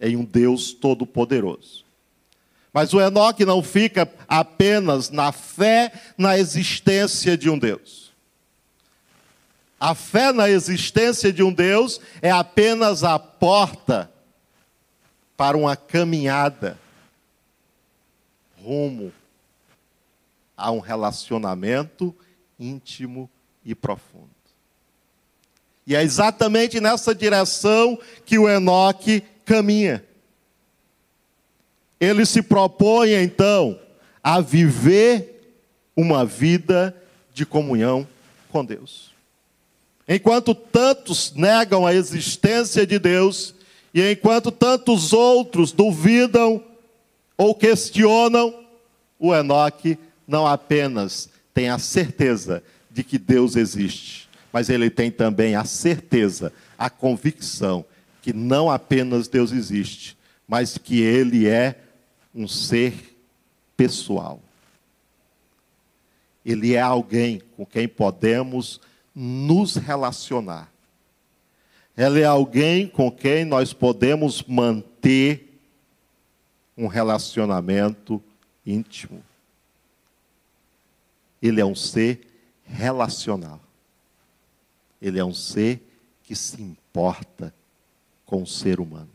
em 0.00 0.16
um 0.16 0.24
Deus 0.24 0.72
todo-poderoso. 0.72 1.84
Mas 2.72 2.94
o 2.94 3.00
Enoque 3.00 3.44
não 3.44 3.62
fica 3.62 4.10
apenas 4.26 5.10
na 5.10 5.32
fé 5.32 5.92
na 6.16 6.38
existência 6.38 7.36
de 7.36 7.50
um 7.50 7.58
Deus. 7.58 7.99
A 9.80 9.94
fé 9.94 10.30
na 10.30 10.50
existência 10.50 11.32
de 11.32 11.42
um 11.42 11.50
Deus 11.50 12.02
é 12.20 12.30
apenas 12.30 13.02
a 13.02 13.18
porta 13.18 14.12
para 15.38 15.56
uma 15.56 15.74
caminhada 15.74 16.78
rumo 18.62 19.10
a 20.54 20.70
um 20.70 20.80
relacionamento 20.80 22.14
íntimo 22.58 23.30
e 23.64 23.74
profundo. 23.74 24.28
E 25.86 25.96
é 25.96 26.02
exatamente 26.02 26.78
nessa 26.78 27.14
direção 27.14 27.98
que 28.26 28.38
o 28.38 28.46
Enoque 28.46 29.22
caminha. 29.46 30.04
Ele 31.98 32.26
se 32.26 32.42
propõe 32.42 33.12
então 33.12 33.80
a 34.22 34.42
viver 34.42 35.56
uma 35.96 36.26
vida 36.26 36.94
de 37.32 37.46
comunhão 37.46 38.06
com 38.50 38.62
Deus. 38.62 39.09
Enquanto 40.12 40.56
tantos 40.56 41.32
negam 41.36 41.86
a 41.86 41.94
existência 41.94 42.84
de 42.84 42.98
Deus, 42.98 43.54
e 43.94 44.10
enquanto 44.10 44.50
tantos 44.50 45.12
outros 45.12 45.70
duvidam 45.70 46.64
ou 47.38 47.54
questionam, 47.54 48.64
o 49.20 49.32
Enoque 49.32 49.96
não 50.26 50.48
apenas 50.48 51.30
tem 51.54 51.68
a 51.68 51.78
certeza 51.78 52.60
de 52.90 53.04
que 53.04 53.18
Deus 53.18 53.54
existe, 53.54 54.28
mas 54.52 54.68
ele 54.68 54.90
tem 54.90 55.12
também 55.12 55.54
a 55.54 55.64
certeza, 55.64 56.52
a 56.76 56.90
convicção 56.90 57.84
que 58.20 58.32
não 58.32 58.68
apenas 58.68 59.28
Deus 59.28 59.52
existe, 59.52 60.18
mas 60.48 60.76
que 60.76 61.00
ele 61.00 61.46
é 61.46 61.76
um 62.34 62.48
ser 62.48 63.16
pessoal. 63.76 64.40
Ele 66.44 66.74
é 66.74 66.80
alguém 66.80 67.40
com 67.56 67.64
quem 67.64 67.86
podemos 67.86 68.80
nos 69.14 69.76
relacionar. 69.76 70.70
Ele 71.96 72.20
é 72.20 72.24
alguém 72.24 72.88
com 72.88 73.10
quem 73.10 73.44
nós 73.44 73.72
podemos 73.72 74.42
manter 74.44 75.60
um 76.76 76.86
relacionamento 76.86 78.22
íntimo. 78.64 79.22
Ele 81.42 81.60
é 81.60 81.64
um 81.64 81.74
ser 81.74 82.26
relacional. 82.64 83.60
Ele 85.00 85.18
é 85.18 85.24
um 85.24 85.34
ser 85.34 85.82
que 86.22 86.34
se 86.34 86.62
importa 86.62 87.52
com 88.24 88.42
o 88.42 88.46
ser 88.46 88.80
humano. 88.80 89.10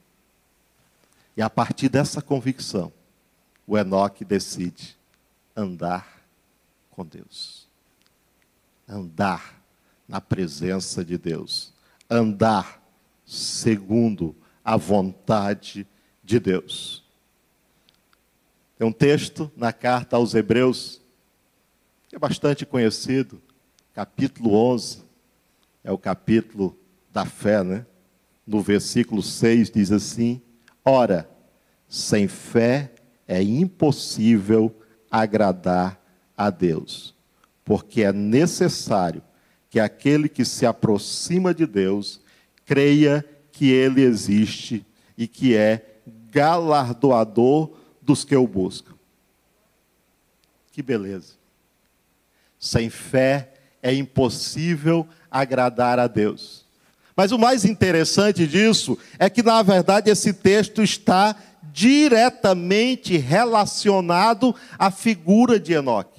E 1.37 1.41
a 1.41 1.49
partir 1.49 1.89
dessa 1.89 2.21
convicção, 2.21 2.91
o 3.65 3.77
Enoque 3.77 4.23
decide 4.23 4.95
andar 5.55 6.21
com 6.91 7.05
Deus. 7.05 7.67
Andar 8.87 9.54
na 10.07 10.21
presença 10.21 11.03
de 11.03 11.17
Deus. 11.17 11.73
Andar 12.09 12.81
segundo 13.25 14.35
a 14.63 14.77
vontade 14.77 15.87
de 16.23 16.39
Deus. 16.39 17.03
Tem 18.77 18.87
um 18.87 18.91
texto 18.91 19.51
na 19.55 19.71
carta 19.71 20.17
aos 20.17 20.33
Hebreus, 20.33 21.01
que 22.07 22.15
é 22.15 22.19
bastante 22.19 22.65
conhecido, 22.65 23.41
capítulo 23.93 24.53
11, 24.53 25.03
é 25.83 25.91
o 25.91 25.97
capítulo 25.97 26.77
da 27.11 27.25
fé, 27.25 27.63
né? 27.63 27.85
No 28.45 28.61
versículo 28.61 29.23
6 29.23 29.69
diz 29.69 29.91
assim: 29.91 30.41
Ora, 30.83 31.29
sem 31.87 32.27
fé 32.27 32.91
é 33.27 33.41
impossível 33.41 34.75
agradar 35.09 35.99
a 36.35 36.49
Deus, 36.49 37.15
porque 37.63 38.03
é 38.03 38.11
necessário 38.11 39.23
que 39.75 39.79
aquele 39.81 40.29
que 40.29 40.45
se 40.45 40.65
aproxima 40.65 41.53
de 41.53 41.65
Deus 41.65 42.21
creia 42.65 43.25
que 43.51 43.69
Ele 43.69 44.03
existe 44.03 44.85
e 45.17 45.27
que 45.27 45.53
é 45.53 45.97
galardoador 46.31 47.71
dos 48.01 48.23
que 48.23 48.37
o 48.37 48.47
buscam. 48.47 48.93
Que 50.71 50.81
beleza. 50.81 51.33
Sem 52.57 52.89
fé 52.89 53.51
é 53.83 53.93
impossível 53.93 55.05
agradar 55.29 55.99
a 55.99 56.07
Deus. 56.07 56.63
Mas 57.13 57.33
o 57.33 57.37
mais 57.37 57.65
interessante 57.65 58.47
disso 58.47 58.97
é 59.19 59.29
que, 59.29 59.43
na 59.43 59.61
verdade, 59.61 60.09
esse 60.09 60.31
texto 60.31 60.81
está 60.81 61.35
diretamente 61.73 63.17
relacionado 63.17 64.55
à 64.79 64.89
figura 64.89 65.59
de 65.59 65.73
Enoque. 65.73 66.14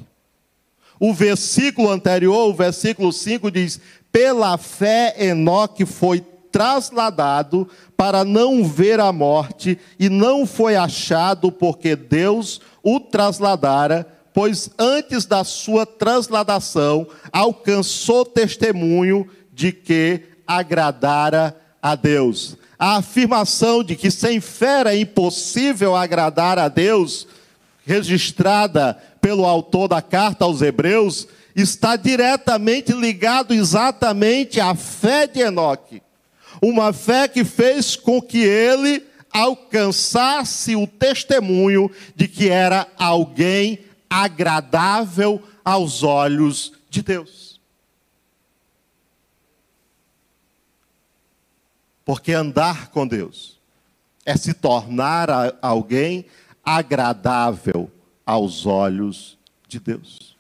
O 0.99 1.13
versículo 1.13 1.91
anterior, 1.91 2.49
o 2.49 2.55
versículo 2.55 3.13
5, 3.13 3.51
diz: 3.51 3.81
Pela 4.11 4.57
fé 4.57 5.15
Enoque 5.19 5.85
foi 5.85 6.25
trasladado 6.51 7.69
para 7.97 8.25
não 8.25 8.65
ver 8.65 8.99
a 8.99 9.13
morte, 9.13 9.79
e 9.99 10.09
não 10.09 10.47
foi 10.47 10.75
achado 10.75 11.53
porque 11.53 11.95
Deus 11.95 12.61
o 12.83 12.99
trasladara, 12.99 14.07
pois 14.33 14.71
antes 14.79 15.27
da 15.27 15.45
sua 15.45 15.85
transladação 15.85 17.07
alcançou 17.33 18.25
testemunho 18.25 19.29
de 19.53 19.73
que 19.73 20.23
agradara 20.47 21.57
a 21.83 21.95
Deus. 21.95 22.57
A 22.79 22.97
afirmação 22.97 23.83
de 23.83 23.97
que 23.97 24.11
sem 24.11 24.41
fé 24.41 24.83
é 24.87 24.97
impossível 24.99 25.97
agradar 25.97 26.59
a 26.59 26.69
Deus, 26.69 27.27
registrada 27.85 28.99
pelo 29.27 29.45
autor 29.45 29.89
da 29.89 30.01
carta 30.01 30.45
aos 30.45 30.63
Hebreus, 30.63 31.27
está 31.57 31.97
diretamente 31.97 32.93
ligado 32.93 33.53
exatamente 33.53 34.61
à 34.61 34.73
fé 34.73 35.27
de 35.27 35.41
Enoque. 35.41 36.01
Uma 36.63 36.93
fé 36.93 37.27
que 37.27 37.45
fez 37.45 37.97
com 37.97 38.23
que 38.23 38.39
ele 38.39 39.05
alcançasse 39.33 40.77
o 40.77 40.87
testemunho 40.87 41.91
de 42.15 42.29
que 42.29 42.49
era 42.49 42.87
alguém 42.97 43.81
agradável 44.09 45.43
aos 45.65 46.05
olhos 46.05 46.73
de 46.89 47.03
Deus. 47.03 47.61
Porque 52.05 52.31
andar 52.31 52.91
com 52.91 53.05
Deus 53.05 53.59
é 54.25 54.37
se 54.37 54.55
tornar 54.55 55.29
alguém 55.61 56.27
agradável 56.65 57.91
aos 58.27 58.67
olhos 58.67 59.39
de 59.69 59.79
Deus. 59.79 60.37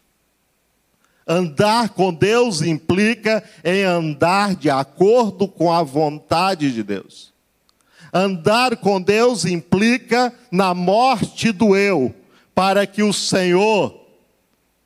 Andar 1.26 1.90
com 1.90 2.12
Deus 2.12 2.62
implica 2.62 3.42
em 3.64 3.84
andar 3.84 4.54
de 4.54 4.68
acordo 4.68 5.48
com 5.48 5.72
a 5.72 5.82
vontade 5.82 6.72
de 6.72 6.82
Deus. 6.82 7.32
Andar 8.12 8.76
com 8.76 9.00
Deus 9.00 9.44
implica 9.44 10.32
na 10.50 10.74
morte 10.74 11.50
do 11.52 11.76
eu, 11.76 12.14
para 12.54 12.86
que 12.86 13.02
o 13.02 13.12
Senhor 13.12 14.00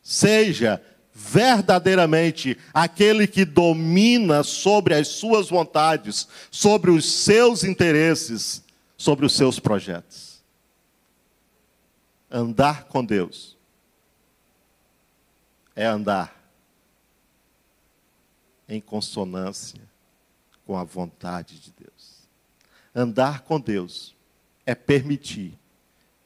seja 0.03 0.83
verdadeiramente 1.13 2.57
aquele 2.73 3.27
que 3.27 3.45
domina 3.45 4.43
sobre 4.43 4.95
as 4.95 5.09
suas 5.09 5.51
vontades, 5.51 6.27
sobre 6.51 6.91
os 6.91 7.05
seus 7.05 7.63
interesses, 7.63 8.63
sobre 8.97 9.27
os 9.27 9.35
seus 9.35 9.61
projetos. 9.61 10.30
Andar 12.31 12.85
com 12.85 13.05
Deus 13.05 13.59
é 15.75 15.85
andar 15.85 16.41
em 18.69 18.81
consonância 18.81 19.81
com 20.65 20.77
a 20.77 20.85
vontade 20.85 21.59
de 21.59 21.73
Deus. 21.73 22.29
Andar 22.95 23.41
com 23.41 23.61
Deus 23.61 24.15
é 24.65 24.75
permitir 24.75 25.59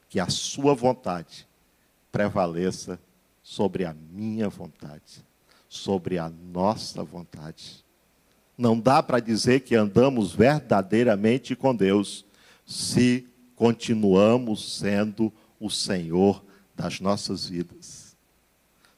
que 0.07 0.19
a 0.19 0.29
sua 0.29 0.75
vontade 0.75 1.47
prevaleça 2.11 2.99
sobre 3.41 3.85
a 3.85 3.93
minha 3.93 4.47
vontade, 4.47 5.25
sobre 5.67 6.19
a 6.19 6.29
nossa 6.29 7.03
vontade. 7.03 7.83
Não 8.57 8.79
dá 8.79 9.01
para 9.01 9.19
dizer 9.19 9.61
que 9.61 9.75
andamos 9.75 10.33
verdadeiramente 10.33 11.55
com 11.55 11.75
Deus 11.75 12.25
se 12.65 13.27
continuamos 13.55 14.77
sendo 14.77 15.33
o 15.59 15.69
Senhor 15.69 16.43
das 16.75 16.99
nossas 16.99 17.47
vidas. 17.47 18.15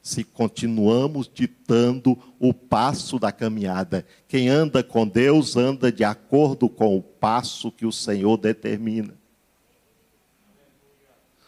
Se 0.02 0.24
continuamos 0.24 1.30
ditando 1.32 2.18
o 2.38 2.54
passo 2.54 3.18
da 3.18 3.30
caminhada. 3.30 4.06
Quem 4.26 4.48
anda 4.48 4.82
com 4.82 5.06
Deus 5.06 5.56
anda 5.56 5.92
de 5.92 6.02
acordo 6.02 6.68
com 6.68 6.96
o 6.96 7.02
passo 7.02 7.70
que 7.70 7.84
o 7.84 7.92
Senhor 7.92 8.36
determina. 8.38 9.14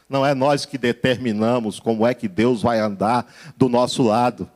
Não 0.08 0.26
é 0.26 0.34
nós 0.34 0.66
que 0.66 0.76
determinamos 0.76 1.78
como 1.78 2.06
é 2.06 2.12
que 2.12 2.28
Deus 2.28 2.62
vai 2.62 2.80
andar 2.80 3.32
do 3.56 3.68
nosso 3.68 4.02
lado. 4.02 4.50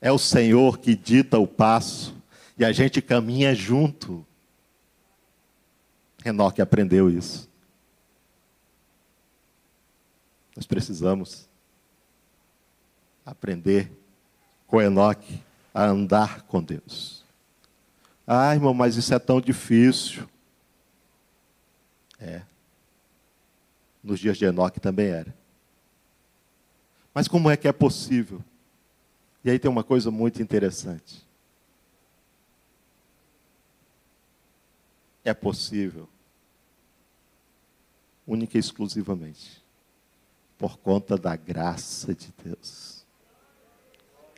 É 0.00 0.12
o 0.12 0.18
Senhor 0.18 0.78
que 0.78 0.94
dita 0.94 1.38
o 1.38 1.46
passo 1.46 2.14
e 2.58 2.64
a 2.64 2.70
gente 2.70 3.00
caminha 3.00 3.54
junto. 3.54 4.24
Enoque 6.24 6.62
aprendeu 6.62 7.10
isso. 7.10 7.48
Nós 10.56 10.66
precisamos 10.66 11.48
aprender 13.24 13.90
com 14.66 14.80
Enoque 14.80 15.42
a 15.72 15.84
andar 15.84 16.42
com 16.42 16.62
Deus. 16.62 17.24
Ah, 18.26 18.54
irmão, 18.54 18.72
mas 18.72 18.96
isso 18.96 19.12
é 19.12 19.18
tão 19.18 19.40
difícil. 19.40 20.28
É 22.18 22.42
nos 24.04 24.20
dias 24.20 24.36
de 24.36 24.44
Enoque 24.44 24.78
também 24.78 25.06
era. 25.06 25.34
Mas 27.14 27.26
como 27.26 27.48
é 27.48 27.56
que 27.56 27.66
é 27.66 27.72
possível? 27.72 28.44
E 29.42 29.50
aí 29.50 29.58
tem 29.58 29.70
uma 29.70 29.82
coisa 29.82 30.10
muito 30.10 30.42
interessante. 30.42 31.24
É 35.24 35.32
possível, 35.32 36.06
única 38.26 38.58
e 38.58 38.60
exclusivamente, 38.60 39.63
por 40.64 40.78
conta 40.78 41.18
da 41.18 41.36
graça 41.36 42.14
de 42.14 42.32
Deus. 42.42 43.04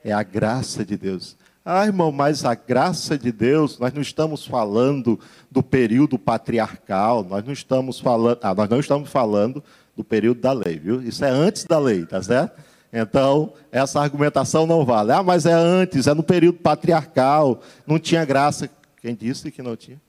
É 0.02 0.12
a 0.12 0.24
graça 0.24 0.84
de 0.84 0.96
Deus. 0.96 1.36
Ah, 1.64 1.86
irmão, 1.86 2.10
mas 2.10 2.44
a 2.44 2.52
graça 2.52 3.16
de 3.16 3.30
Deus, 3.30 3.78
nós 3.78 3.92
não 3.92 4.02
estamos 4.02 4.44
falando 4.44 5.20
do 5.48 5.62
período 5.62 6.18
patriarcal, 6.18 7.22
nós 7.22 7.44
não 7.44 7.52
estamos 7.52 8.00
falando, 8.00 8.40
ah, 8.42 8.52
nós 8.52 8.68
não 8.68 8.80
estamos 8.80 9.08
falando 9.08 9.62
do 9.96 10.02
período 10.02 10.40
da 10.40 10.52
lei, 10.52 10.80
viu? 10.80 11.00
Isso 11.00 11.24
é 11.24 11.30
antes 11.30 11.62
da 11.62 11.78
lei, 11.78 12.04
tá 12.04 12.20
certo? 12.20 12.60
Então, 12.92 13.52
essa 13.70 14.00
argumentação 14.00 14.66
não 14.66 14.84
vale. 14.84 15.12
Ah, 15.12 15.22
mas 15.22 15.46
é 15.46 15.52
antes, 15.52 16.08
é 16.08 16.14
no 16.14 16.24
período 16.24 16.58
patriarcal, 16.58 17.62
não 17.86 18.00
tinha 18.00 18.24
graça. 18.24 18.68
Quem 19.00 19.14
disse 19.14 19.52
que 19.52 19.62
não 19.62 19.76
tinha? 19.76 20.02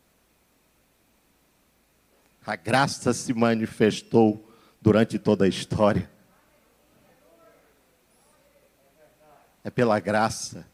A 2.43 2.55
graça 2.55 3.13
se 3.13 3.35
manifestou 3.35 4.46
durante 4.81 5.17
toda 5.19 5.45
a 5.45 5.47
história. 5.47 6.09
É 9.63 9.69
pela 9.69 9.99
graça 9.99 10.65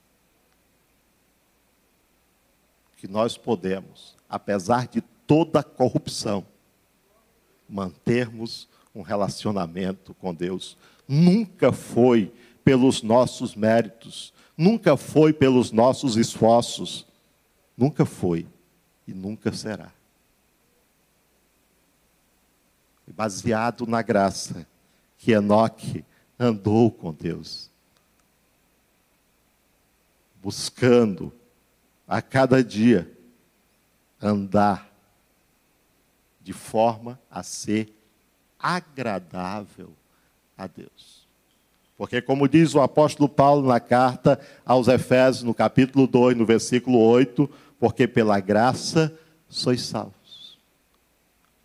que 2.98 3.08
nós 3.08 3.38
podemos, 3.38 4.16
apesar 4.30 4.88
de 4.88 5.02
toda 5.02 5.60
a 5.60 5.64
corrupção, 5.64 6.46
mantermos 7.68 8.70
um 8.94 9.02
relacionamento 9.02 10.14
com 10.14 10.34
Deus. 10.34 10.78
Nunca 11.08 11.72
foi 11.72 12.32
pelos 12.64 13.02
nossos 13.02 13.56
méritos, 13.56 14.34
nunca 14.58 14.96
foi 14.96 15.34
pelos 15.34 15.72
nossos 15.72 16.16
esforços, 16.16 17.06
nunca 17.76 18.06
foi 18.06 18.48
e 19.08 19.14
nunca 19.14 19.52
será. 19.52 19.92
Baseado 23.16 23.86
na 23.86 24.02
graça 24.02 24.66
que 25.18 25.32
Enoque 25.32 26.04
andou 26.38 26.92
com 26.92 27.14
Deus, 27.14 27.70
buscando 30.42 31.32
a 32.08 32.22
cada 32.22 32.64
dia 32.64 33.10
andar 34.22 34.90
de 36.42 36.54
forma 36.54 37.20
a 37.30 37.44
ser 37.44 37.94
agradável 38.60 39.92
a 40.58 40.68
Deus. 40.68 41.28
Porque, 41.96 42.22
como 42.22 42.48
diz 42.48 42.74
o 42.74 42.82
apóstolo 42.82 43.30
Paulo 43.30 43.68
na 43.68 43.80
carta 43.80 44.40
aos 44.66 44.88
Efésios, 44.88 45.44
no 45.44 45.54
capítulo 45.54 46.08
2, 46.08 46.36
no 46.36 46.46
versículo 46.46 47.00
8, 47.00 47.50
porque 47.80 48.08
pela 48.08 48.40
graça 48.40 49.18
sois 49.48 49.84
salvos, 49.84 50.58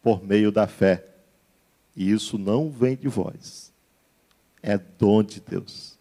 por 0.03 0.23
meio 0.23 0.53
da 0.53 0.67
fé. 0.67 1.05
E 1.99 2.13
isso 2.13 2.39
não 2.39 2.71
vem 2.71 2.95
de 2.95 3.09
vós, 3.09 3.73
é 4.63 4.79
dom 4.79 5.21
de 5.21 5.41
Deus. 5.41 5.99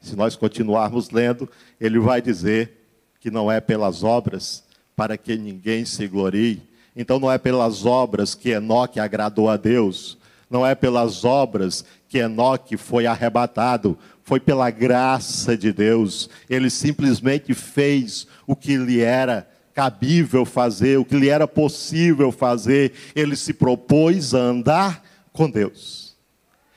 Se 0.00 0.16
nós 0.16 0.34
continuarmos 0.34 1.10
lendo, 1.10 1.46
ele 1.78 1.98
vai 1.98 2.22
dizer 2.22 2.88
que 3.20 3.30
não 3.30 3.52
é 3.52 3.60
pelas 3.60 4.02
obras, 4.02 4.64
para 4.96 5.18
que 5.18 5.36
ninguém 5.36 5.84
se 5.84 6.08
glorie. 6.08 6.62
Então 6.96 7.20
não 7.20 7.30
é 7.30 7.36
pelas 7.36 7.84
obras 7.84 8.34
que 8.34 8.48
Enoque 8.48 8.98
agradou 8.98 9.50
a 9.50 9.58
Deus, 9.58 10.16
não 10.48 10.66
é 10.66 10.74
pelas 10.74 11.22
obras 11.22 11.84
que 12.08 12.16
Enoque 12.16 12.78
foi 12.78 13.04
arrebatado, 13.04 13.98
foi 14.22 14.40
pela 14.40 14.70
graça 14.70 15.54
de 15.54 15.70
Deus. 15.70 16.30
Ele 16.48 16.70
simplesmente 16.70 17.52
fez 17.52 18.26
o 18.46 18.56
que 18.56 18.74
lhe 18.78 19.02
era 19.02 19.46
cabível 19.80 20.44
fazer, 20.44 20.98
o 20.98 21.06
que 21.06 21.16
lhe 21.16 21.30
era 21.30 21.48
possível 21.48 22.30
fazer. 22.30 22.92
Ele 23.16 23.34
se 23.34 23.54
propôs 23.54 24.34
a 24.34 24.38
andar 24.38 25.02
com 25.32 25.48
Deus. 25.48 26.14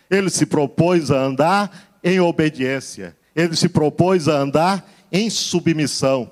Ele 0.10 0.30
se 0.30 0.46
propôs 0.46 1.12
a 1.12 1.20
andar 1.20 2.00
em 2.02 2.22
obediência. 2.22 3.14
Ele 3.36 3.58
se 3.58 3.68
propôs 3.68 4.30
a 4.30 4.38
andar 4.38 4.90
em 5.12 5.30
submissão. 5.30 6.32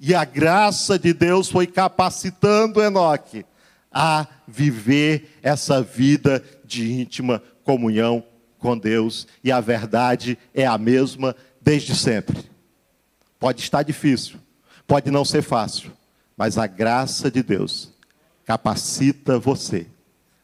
E 0.00 0.16
a 0.16 0.24
graça 0.24 0.98
de 0.98 1.12
Deus 1.12 1.48
foi 1.48 1.68
capacitando 1.68 2.82
Enoque 2.82 3.46
a 3.92 4.26
viver 4.48 5.38
essa 5.44 5.80
vida 5.80 6.42
de 6.64 6.92
íntima 6.92 7.40
comunhão 7.62 8.24
com 8.58 8.76
Deus. 8.76 9.28
E 9.44 9.52
a 9.52 9.60
verdade 9.60 10.36
é 10.52 10.66
a 10.66 10.76
mesma 10.76 11.36
desde 11.60 11.94
sempre. 11.94 12.50
Pode 13.38 13.60
estar 13.60 13.84
difícil, 13.84 14.40
pode 14.86 15.10
não 15.10 15.24
ser 15.24 15.42
fácil, 15.42 15.92
mas 16.36 16.58
a 16.58 16.66
graça 16.66 17.30
de 17.30 17.42
Deus 17.42 17.92
capacita 18.44 19.38
você 19.38 19.86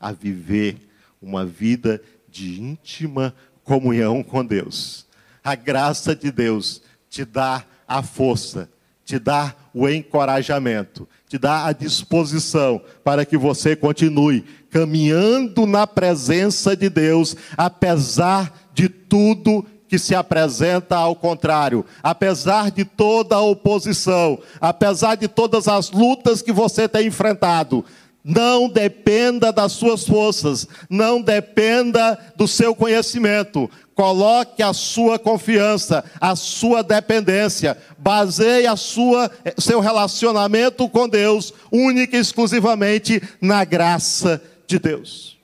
a 0.01 0.13
viver 0.13 0.77
uma 1.21 1.45
vida 1.45 2.01
de 2.29 2.61
íntima 2.61 3.35
comunhão 3.65 4.23
com 4.23 4.45
Deus. 4.45 5.07
A 5.43 5.55
graça 5.55 6.15
de 6.15 6.31
Deus 6.31 6.83
te 7.11 7.25
dá 7.25 7.65
a 7.87 8.03
força, 8.03 8.69
te 9.05 9.19
dá 9.19 9.55
o 9.75 9.89
encorajamento, 9.89 11.09
te 11.29 11.39
dá 11.39 11.67
a 11.67 11.73
disposição 11.73 12.81
para 13.03 13.25
que 13.25 13.37
você 13.37 13.75
continue 13.75 14.45
caminhando 14.71 15.67
na 15.67 15.87
presença 15.87 16.77
de 16.77 16.89
Deus, 16.89 17.37
apesar 17.57 18.69
de 18.73 18.89
tudo 18.89 19.65
que 19.89 19.99
se 19.99 20.15
apresenta 20.15 20.97
ao 20.97 21.17
contrário, 21.17 21.85
apesar 22.03 22.71
de 22.71 22.85
toda 22.85 23.37
a 23.37 23.41
oposição, 23.41 24.39
apesar 24.61 25.17
de 25.17 25.27
todas 25.27 25.67
as 25.67 25.91
lutas 25.91 26.43
que 26.43 26.53
você 26.53 26.87
tem 26.89 27.07
enfrentado. 27.07 27.85
Não 28.23 28.69
dependa 28.69 29.51
das 29.51 29.73
suas 29.73 30.07
forças, 30.07 30.69
não 30.91 31.23
dependa 31.23 32.19
do 32.37 32.47
seu 32.47 32.75
conhecimento. 32.75 33.71
Coloque 33.95 34.63
a 34.63 34.75
sua 34.75 35.19
confiança, 35.19 36.05
a 36.21 36.37
sua 36.37 36.83
dependência, 36.83 37.79
baseie 37.97 38.67
a 38.67 38.77
sua 38.77 39.31
seu 39.57 39.81
relacionamento 39.81 40.89
com 40.89 41.09
Deus 41.09 41.55
única 41.73 42.17
e 42.17 42.21
exclusivamente 42.21 43.23
na 43.41 43.65
graça 43.65 44.43
de 44.67 44.79
Deus. 44.79 45.39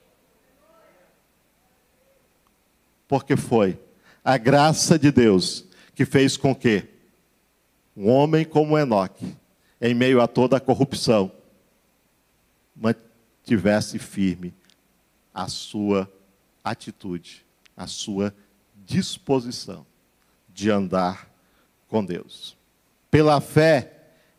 Porque 3.09 3.37
foi 3.37 3.79
a 4.25 4.39
graça 4.39 4.99
de 4.99 5.13
Deus 5.13 5.67
que 5.95 6.07
fez 6.07 6.37
com 6.37 6.55
que 6.55 6.89
um 7.97 8.09
homem 8.09 8.45
como 8.45 8.79
Enoque, 8.79 9.37
em 9.81 9.95
meio 9.95 10.21
a 10.21 10.27
toda 10.27 10.57
a 10.57 10.61
corrupção, 10.61 11.31
mantivesse 12.75 13.99
firme 13.99 14.55
a 15.33 15.47
sua 15.47 16.11
atitude, 16.65 17.45
a 17.77 17.87
sua 17.87 18.35
disposição 18.75 19.87
de 20.49 20.71
andar 20.71 21.29
com 21.89 22.05
Deus. 22.05 22.57
Pela 23.11 23.41
fé, 23.41 23.93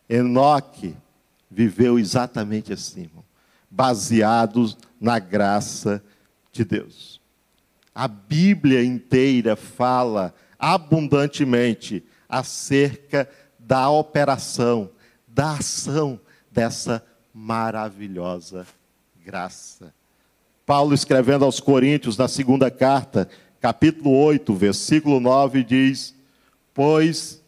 Enoque 0.08 0.96
viveu 1.50 1.98
exatamente 1.98 2.72
assim, 2.72 3.08
baseado 3.70 4.76
na 5.00 5.18
graça 5.18 6.02
de 6.52 6.64
Deus. 6.64 7.15
A 7.96 8.06
Bíblia 8.06 8.84
inteira 8.84 9.56
fala 9.56 10.34
abundantemente 10.58 12.04
acerca 12.28 13.26
da 13.58 13.88
operação, 13.88 14.90
da 15.26 15.52
ação 15.52 16.20
dessa 16.52 17.02
maravilhosa 17.32 18.66
graça. 19.24 19.94
Paulo, 20.66 20.92
escrevendo 20.92 21.46
aos 21.46 21.58
Coríntios, 21.58 22.18
na 22.18 22.28
segunda 22.28 22.70
carta, 22.70 23.30
capítulo 23.62 24.14
8, 24.14 24.54
versículo 24.54 25.18
9, 25.18 25.64
diz: 25.64 26.14
Pois 26.74 27.42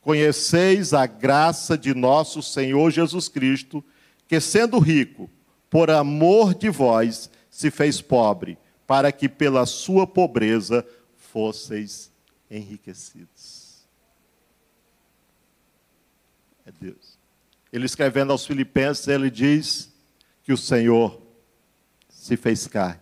conheceis 0.00 0.94
a 0.94 1.06
graça 1.06 1.76
de 1.76 1.92
nosso 1.92 2.40
Senhor 2.40 2.88
Jesus 2.92 3.28
Cristo, 3.28 3.82
que 4.28 4.38
sendo 4.38 4.78
rico, 4.78 5.28
por 5.68 5.90
amor 5.90 6.54
de 6.54 6.70
vós, 6.70 7.28
se 7.50 7.68
fez 7.68 8.00
pobre, 8.00 8.56
para 8.92 9.10
que 9.10 9.26
pela 9.26 9.64
sua 9.64 10.06
pobreza 10.06 10.86
fosseis 11.16 12.12
enriquecidos. 12.50 13.86
É 16.66 16.72
Deus. 16.78 17.18
Ele 17.72 17.86
escrevendo 17.86 18.32
aos 18.32 18.44
Filipenses, 18.44 19.08
ele 19.08 19.30
diz 19.30 19.90
que 20.42 20.52
o 20.52 20.58
Senhor 20.58 21.22
se 22.06 22.36
fez 22.36 22.66
carne, 22.66 23.00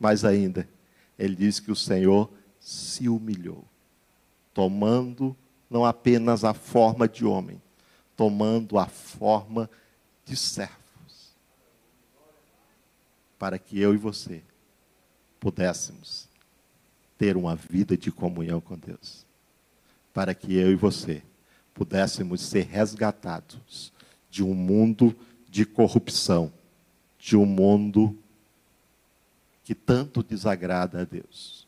mas 0.00 0.24
ainda, 0.24 0.66
ele 1.18 1.36
diz 1.36 1.60
que 1.60 1.70
o 1.70 1.76
Senhor 1.76 2.32
se 2.58 3.10
humilhou, 3.10 3.66
tomando 4.54 5.36
não 5.68 5.84
apenas 5.84 6.44
a 6.44 6.54
forma 6.54 7.06
de 7.06 7.26
homem, 7.26 7.60
tomando 8.16 8.78
a 8.78 8.86
forma 8.86 9.68
de 10.24 10.34
servos, 10.34 11.36
para 13.38 13.58
que 13.58 13.78
eu 13.78 13.92
e 13.92 13.98
você 13.98 14.42
pudéssemos 15.42 16.28
ter 17.18 17.36
uma 17.36 17.56
vida 17.56 17.96
de 17.96 18.12
comunhão 18.12 18.60
com 18.60 18.78
Deus, 18.78 19.26
para 20.14 20.36
que 20.36 20.54
eu 20.54 20.70
e 20.70 20.76
você 20.76 21.20
pudéssemos 21.74 22.40
ser 22.40 22.64
resgatados 22.66 23.92
de 24.30 24.44
um 24.44 24.54
mundo 24.54 25.16
de 25.48 25.66
corrupção, 25.66 26.52
de 27.18 27.36
um 27.36 27.44
mundo 27.44 28.16
que 29.64 29.74
tanto 29.74 30.22
desagrada 30.22 31.00
a 31.00 31.04
Deus. 31.04 31.66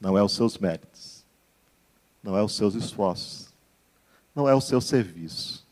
Não 0.00 0.16
é 0.16 0.22
os 0.22 0.32
seus 0.32 0.58
méritos, 0.58 1.24
não 2.22 2.36
é 2.36 2.42
os 2.42 2.54
seus 2.54 2.76
esforços, 2.76 3.52
não 4.32 4.48
é 4.48 4.54
o 4.54 4.60
seu 4.60 4.80
serviço. 4.80 5.66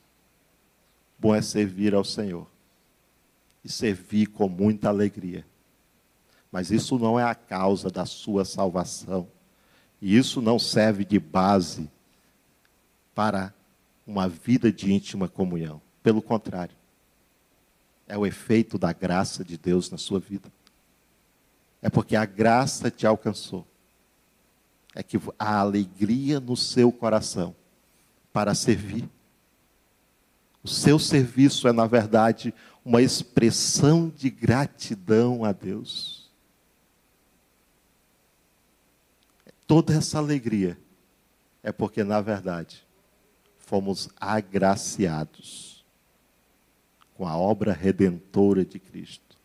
Bom 1.16 1.32
é 1.32 1.40
servir 1.40 1.94
ao 1.94 2.04
Senhor 2.04 2.48
e 3.64 3.68
servir 3.68 4.26
com 4.26 4.48
muita 4.48 4.88
alegria. 4.88 5.46
Mas 6.50 6.70
isso 6.70 6.98
não 6.98 7.18
é 7.18 7.24
a 7.24 7.34
causa 7.34 7.90
da 7.90 8.06
sua 8.06 8.44
salvação. 8.44 9.28
E 10.00 10.16
isso 10.16 10.40
não 10.40 10.58
serve 10.58 11.04
de 11.04 11.18
base 11.18 11.90
para 13.14 13.52
uma 14.06 14.28
vida 14.28 14.70
de 14.70 14.92
íntima 14.92 15.28
comunhão. 15.28 15.80
Pelo 16.02 16.22
contrário, 16.22 16.76
é 18.06 18.16
o 18.16 18.26
efeito 18.26 18.78
da 18.78 18.92
graça 18.92 19.44
de 19.44 19.58
Deus 19.58 19.90
na 19.90 19.98
sua 19.98 20.20
vida. 20.20 20.52
É 21.82 21.90
porque 21.90 22.14
a 22.14 22.24
graça 22.24 22.90
te 22.90 23.06
alcançou. 23.06 23.66
É 24.94 25.02
que 25.02 25.20
a 25.38 25.58
alegria 25.58 26.40
no 26.40 26.56
seu 26.56 26.90
coração 26.90 27.54
para 28.32 28.54
servir. 28.54 29.08
O 30.62 30.68
seu 30.68 30.98
serviço 30.98 31.68
é, 31.68 31.72
na 31.72 31.86
verdade, 31.86 32.52
uma 32.84 33.02
expressão 33.02 34.12
de 34.14 34.30
gratidão 34.30 35.44
a 35.44 35.52
Deus. 35.52 36.25
Toda 39.66 39.94
essa 39.94 40.18
alegria 40.18 40.78
é 41.62 41.72
porque, 41.72 42.04
na 42.04 42.20
verdade, 42.20 42.86
fomos 43.58 44.08
agraciados 44.20 45.84
com 47.14 47.26
a 47.26 47.36
obra 47.36 47.72
redentora 47.72 48.64
de 48.64 48.78
Cristo. 48.78 49.36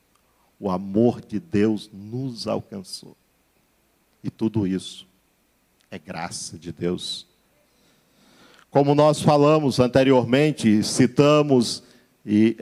O 0.60 0.70
amor 0.70 1.22
de 1.22 1.40
Deus 1.40 1.90
nos 1.92 2.48
alcançou. 2.48 3.18
E 4.24 4.30
tudo 4.30 4.68
isso 4.68 5.08
é 5.90 5.98
graça 5.98 6.60
de 6.60 6.72
Deus. 6.72 7.26
Como 8.70 8.94
nós 8.94 9.22
falamos 9.22 9.80
anteriormente, 9.80 10.84
citamos, 10.84 11.84
e 12.24 12.58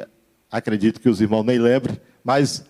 acredito 0.50 1.02
que 1.02 1.10
os 1.10 1.20
irmãos 1.20 1.44
nem 1.44 1.60
lembrem, 1.60 2.00
mas 2.24 2.64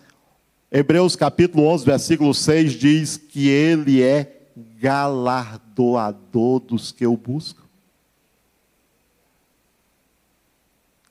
Hebreus 0.70 1.14
capítulo 1.14 1.66
11, 1.68 1.84
versículo 1.84 2.34
6 2.34 2.72
diz 2.72 3.16
que 3.16 3.48
ele 3.48 4.02
é 4.02 4.39
galardoador 4.78 6.60
dos 6.60 6.92
que 6.92 7.06
o 7.06 7.16
buscam. 7.16 7.70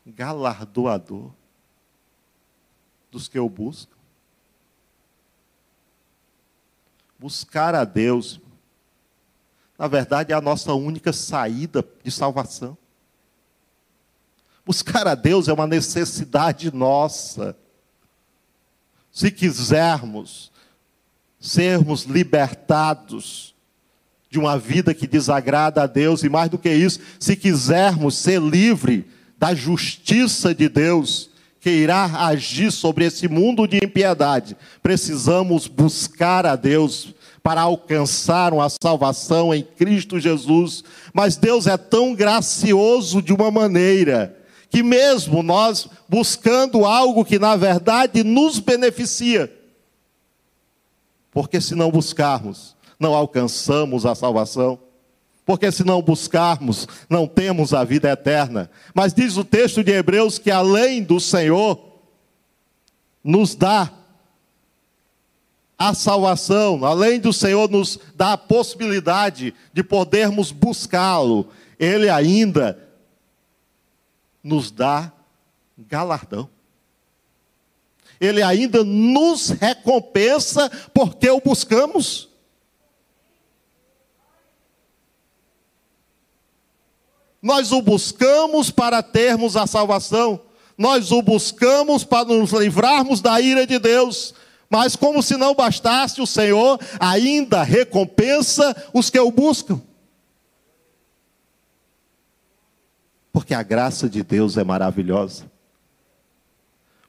galardoador 0.10 1.32
dos 3.12 3.28
que 3.28 3.40
o 3.40 3.50
buscam. 3.50 3.96
Buscar 7.18 7.76
a 7.76 7.84
Deus, 7.84 8.40
na 9.78 9.88
verdade, 9.88 10.32
é 10.32 10.36
a 10.36 10.42
nossa 10.42 10.74
única 10.74 11.12
saída 11.12 11.86
de 12.04 12.12
salvação. 12.12 12.78
Buscar 14.66 15.08
a 15.08 15.16
Deus 15.16 15.48
é 15.48 15.54
uma 15.54 15.68
necessidade 15.68 16.74
nossa. 16.74 17.58
Se 19.12 19.32
quisermos 19.32 20.52
sermos 21.40 22.04
libertados 22.04 23.56
de 24.30 24.38
uma 24.38 24.58
vida 24.58 24.94
que 24.94 25.08
desagrada 25.08 25.84
a 25.84 25.88
Deus, 25.88 26.24
e 26.24 26.30
mais 26.30 26.50
do 26.50 26.58
que 26.58 26.70
isso, 26.70 27.00
se 27.20 27.36
quisermos 27.36 28.16
ser 28.16 28.40
livres 28.40 29.04
da 29.38 29.56
justiça 29.56 30.54
de 30.54 30.70
Deus 30.70 31.30
que 31.60 31.70
irá 31.70 32.06
agir 32.28 32.72
sobre 32.72 33.06
esse 33.06 33.28
mundo 33.28 33.68
de 33.68 33.78
impiedade, 33.84 34.56
precisamos 34.82 35.68
buscar 35.68 36.46
a 36.46 36.56
Deus 36.56 37.14
para 37.42 37.62
alcançar 37.62 38.54
uma 38.54 38.70
salvação 38.70 39.54
em 39.54 39.64
Cristo 39.64 40.20
Jesus. 40.20 40.84
Mas 41.14 41.36
Deus 41.36 41.68
é 41.68 41.78
tão 41.78 42.14
gracioso 42.14 43.22
de 43.22 43.34
uma 43.34 43.50
maneira 43.50 44.38
que, 44.70 44.84
mesmo 44.84 45.42
nós 45.42 45.88
buscando 46.08 46.86
algo 46.86 47.26
que 47.26 47.40
na 47.40 47.56
verdade 47.56 48.24
nos 48.24 48.60
beneficia, 48.60 49.52
porque 51.32 51.62
se 51.62 51.76
não 51.76 51.92
buscarmos, 51.92 52.76
não 53.00 53.14
alcançamos 53.14 54.06
a 54.06 54.16
salvação 54.16 54.80
porque 55.50 55.72
se 55.72 55.84
não 55.84 56.00
buscarmos, 56.00 56.88
não 57.10 57.26
temos 57.26 57.74
a 57.74 57.84
vida 57.84 58.08
eterna. 58.08 58.70
Mas 58.94 59.16
diz 59.16 59.36
o 59.36 59.44
texto 59.44 59.84
de 59.84 59.92
Hebreus 59.92 60.38
que 60.38 60.52
além 60.52 61.02
do 61.02 61.20
Senhor, 61.20 61.90
nos 63.24 63.56
dá 63.56 63.92
a 65.76 65.96
salvação, 65.96 66.86
além 66.86 67.20
do 67.20 67.34
Senhor 67.34 67.68
nos 67.68 67.98
dá 68.14 68.34
a 68.34 68.38
possibilidade 68.38 69.56
de 69.74 69.82
podermos 69.82 70.52
buscá-lo, 70.52 71.48
Ele 71.80 72.12
ainda 72.12 72.78
nos 74.44 74.70
dá 74.70 75.12
galardão. 75.76 76.48
Ele 78.20 78.42
ainda 78.42 78.84
nos 78.84 79.50
recompensa 79.50 80.70
porque 80.94 81.30
o 81.30 81.40
buscamos. 81.40 82.28
Nós 87.42 87.72
o 87.72 87.82
buscamos 87.82 88.70
para 88.70 89.02
termos 89.02 89.56
a 89.56 89.66
salvação. 89.66 90.42
nós 90.78 91.12
o 91.12 91.22
buscamos 91.22 92.06
para 92.06 92.24
nos 92.26 92.52
livrarmos 92.52 93.20
da 93.20 93.40
ira 93.42 93.68
de 93.68 93.78
Deus. 93.78 94.34
Mas, 94.70 94.96
como 94.96 95.22
se 95.22 95.36
não 95.36 95.54
bastasse, 95.54 96.22
o 96.22 96.28
Senhor 96.28 96.80
ainda 97.00 97.64
recompensa 97.64 98.74
os 98.94 99.10
que 99.10 99.20
o 99.20 99.30
buscam. 99.30 99.82
Porque 103.34 103.54
a 103.54 103.64
graça 103.64 104.08
de 104.08 104.24
Deus 104.24 104.58
é 104.58 104.64
maravilhosa. 104.64 105.52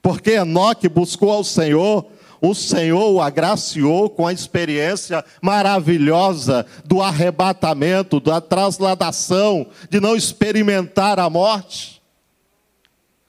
Porque 0.03 0.33
Enoque 0.33 0.89
buscou 0.89 1.31
ao 1.31 1.45
Senhor, 1.45 2.07
o 2.41 2.55
Senhor 2.55 3.11
o 3.13 3.21
agraciou 3.21 4.09
com 4.09 4.27
a 4.27 4.33
experiência 4.33 5.25
maravilhosa 5.43 6.65
do 6.85 7.03
arrebatamento, 7.03 8.19
da 8.19 8.41
trasladação, 8.41 9.67
de 9.91 10.01
não 10.01 10.17
experimentar 10.17 11.19
a 11.19 11.29
morte. 11.29 12.01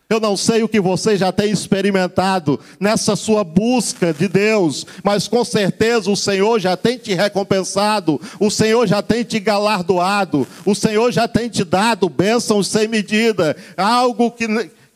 Eu 0.09 0.19
não 0.19 0.35
sei 0.35 0.61
o 0.61 0.67
que 0.67 0.81
você 0.81 1.15
já 1.15 1.31
tem 1.31 1.51
experimentado 1.51 2.59
nessa 2.77 3.15
sua 3.15 3.45
busca 3.45 4.13
de 4.13 4.27
Deus, 4.27 4.85
mas 5.05 5.25
com 5.25 5.43
certeza 5.45 6.11
o 6.11 6.17
Senhor 6.17 6.59
já 6.59 6.75
tem 6.75 6.97
te 6.97 7.13
recompensado, 7.13 8.19
o 8.37 8.51
Senhor 8.51 8.85
já 8.87 9.01
tem 9.01 9.23
te 9.23 9.39
galardoado, 9.39 10.45
o 10.65 10.75
Senhor 10.75 11.13
já 11.13 11.29
tem 11.29 11.47
te 11.47 11.63
dado 11.63 12.09
bênçãos 12.09 12.67
sem 12.67 12.89
medida, 12.89 13.55
algo 13.77 14.31
que 14.31 14.47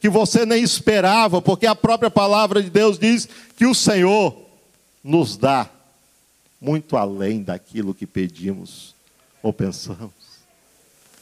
que 0.05 0.09
você 0.09 0.45
nem 0.45 0.61
esperava, 0.61 1.41
porque 1.41 1.65
a 1.65 1.73
própria 1.73 2.11
palavra 2.11 2.61
de 2.61 2.69
Deus 2.69 2.99
diz 2.99 3.27
que 3.57 3.65
o 3.65 3.73
Senhor 3.73 4.39
nos 5.03 5.35
dá 5.35 5.67
muito 6.61 6.95
além 6.95 7.41
daquilo 7.41 7.91
que 7.91 8.05
pedimos 8.05 8.93
ou 9.41 9.51
pensamos. 9.51 10.13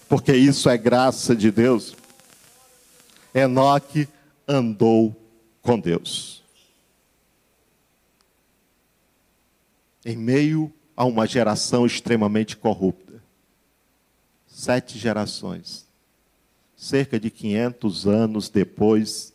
Porque 0.10 0.34
isso 0.36 0.70
é 0.70 0.78
graça 0.78 1.34
de 1.34 1.50
Deus. 1.50 1.96
Enoque 3.34 4.06
andou 4.46 5.16
com 5.62 5.80
Deus. 5.80 6.44
Em 10.06 10.18
meio 10.18 10.70
a 10.94 11.06
uma 11.06 11.26
geração 11.26 11.86
extremamente 11.86 12.58
corrupta. 12.58 13.24
Sete 14.46 15.00
gerações 15.00 15.83
cerca 16.84 17.18
de 17.18 17.32
500 17.32 18.06
anos 18.08 18.50
depois 18.50 19.34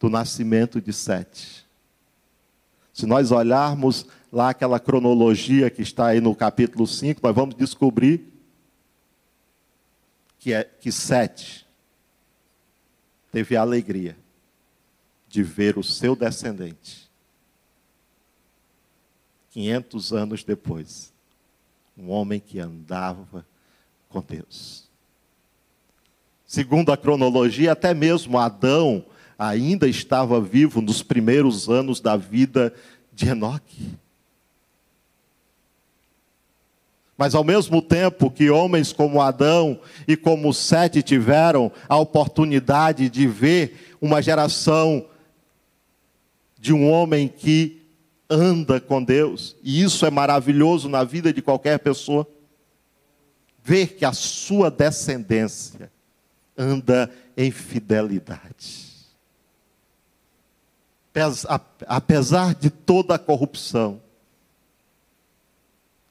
do 0.00 0.08
nascimento 0.08 0.80
de 0.80 0.90
Sete. 0.90 1.66
Se 2.94 3.04
nós 3.04 3.30
olharmos 3.30 4.06
lá 4.32 4.48
aquela 4.48 4.80
cronologia 4.80 5.68
que 5.68 5.82
está 5.82 6.06
aí 6.06 6.20
no 6.20 6.34
capítulo 6.34 6.86
5, 6.86 7.20
nós 7.22 7.34
vamos 7.34 7.54
descobrir 7.54 8.26
que, 10.38 10.54
é, 10.54 10.64
que 10.64 10.90
Sete 10.90 11.66
teve 13.30 13.54
a 13.54 13.60
alegria 13.60 14.16
de 15.28 15.42
ver 15.42 15.76
o 15.76 15.84
seu 15.84 16.16
descendente. 16.16 17.10
500 19.50 20.12
anos 20.14 20.42
depois, 20.42 21.12
um 21.98 22.08
homem 22.08 22.40
que 22.40 22.58
andava 22.58 23.46
com 24.08 24.22
Deus. 24.22 24.86
Segundo 26.46 26.92
a 26.92 26.96
cronologia, 26.96 27.72
até 27.72 27.92
mesmo 27.92 28.38
Adão 28.38 29.04
ainda 29.36 29.88
estava 29.88 30.40
vivo 30.40 30.80
nos 30.80 31.02
primeiros 31.02 31.68
anos 31.68 32.00
da 32.00 32.16
vida 32.16 32.72
de 33.12 33.28
Enoque. 33.28 33.94
Mas 37.18 37.34
ao 37.34 37.42
mesmo 37.42 37.82
tempo 37.82 38.30
que 38.30 38.48
homens 38.48 38.92
como 38.92 39.20
Adão 39.20 39.80
e 40.06 40.16
como 40.16 40.54
Sete 40.54 41.02
tiveram 41.02 41.72
a 41.88 41.96
oportunidade 41.96 43.08
de 43.08 43.26
ver 43.26 43.96
uma 44.00 44.22
geração 44.22 45.04
de 46.58 46.72
um 46.72 46.88
homem 46.88 47.26
que 47.26 47.82
anda 48.28 48.80
com 48.80 49.02
Deus, 49.02 49.56
e 49.62 49.82
isso 49.82 50.04
é 50.04 50.10
maravilhoso 50.10 50.88
na 50.88 51.04
vida 51.04 51.32
de 51.32 51.40
qualquer 51.40 51.78
pessoa, 51.78 52.26
ver 53.64 53.94
que 53.94 54.04
a 54.04 54.12
sua 54.12 54.70
descendência 54.70 55.90
anda 56.56 57.12
em 57.36 57.50
fidelidade. 57.50 58.86
Apesar 61.86 62.54
de 62.54 62.68
toda 62.68 63.14
a 63.14 63.18
corrupção, 63.18 64.02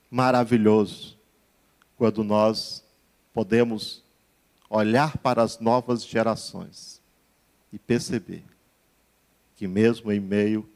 maravilhoso 0.10 1.18
quando 1.98 2.24
nós 2.24 2.84
podemos 3.34 4.04
olhar 4.70 5.18
para 5.18 5.44
as 5.44 5.60
novas 5.60 6.04
gerações 6.04 7.02
e 7.72 7.78
perceber 7.78 8.44
que, 9.56 9.68
mesmo 9.68 10.12
em 10.12 10.20
meio 10.20 10.68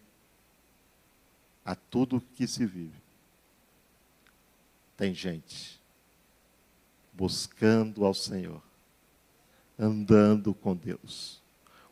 a 1.65 1.75
tudo 1.75 2.21
que 2.36 2.45
se 2.47 2.65
vive, 2.65 3.01
tem 4.95 5.13
gente 5.13 5.79
buscando 7.13 8.05
ao 8.05 8.13
Senhor 8.13 8.68
andando 9.80 10.54
com 10.54 10.76
Deus. 10.76 11.42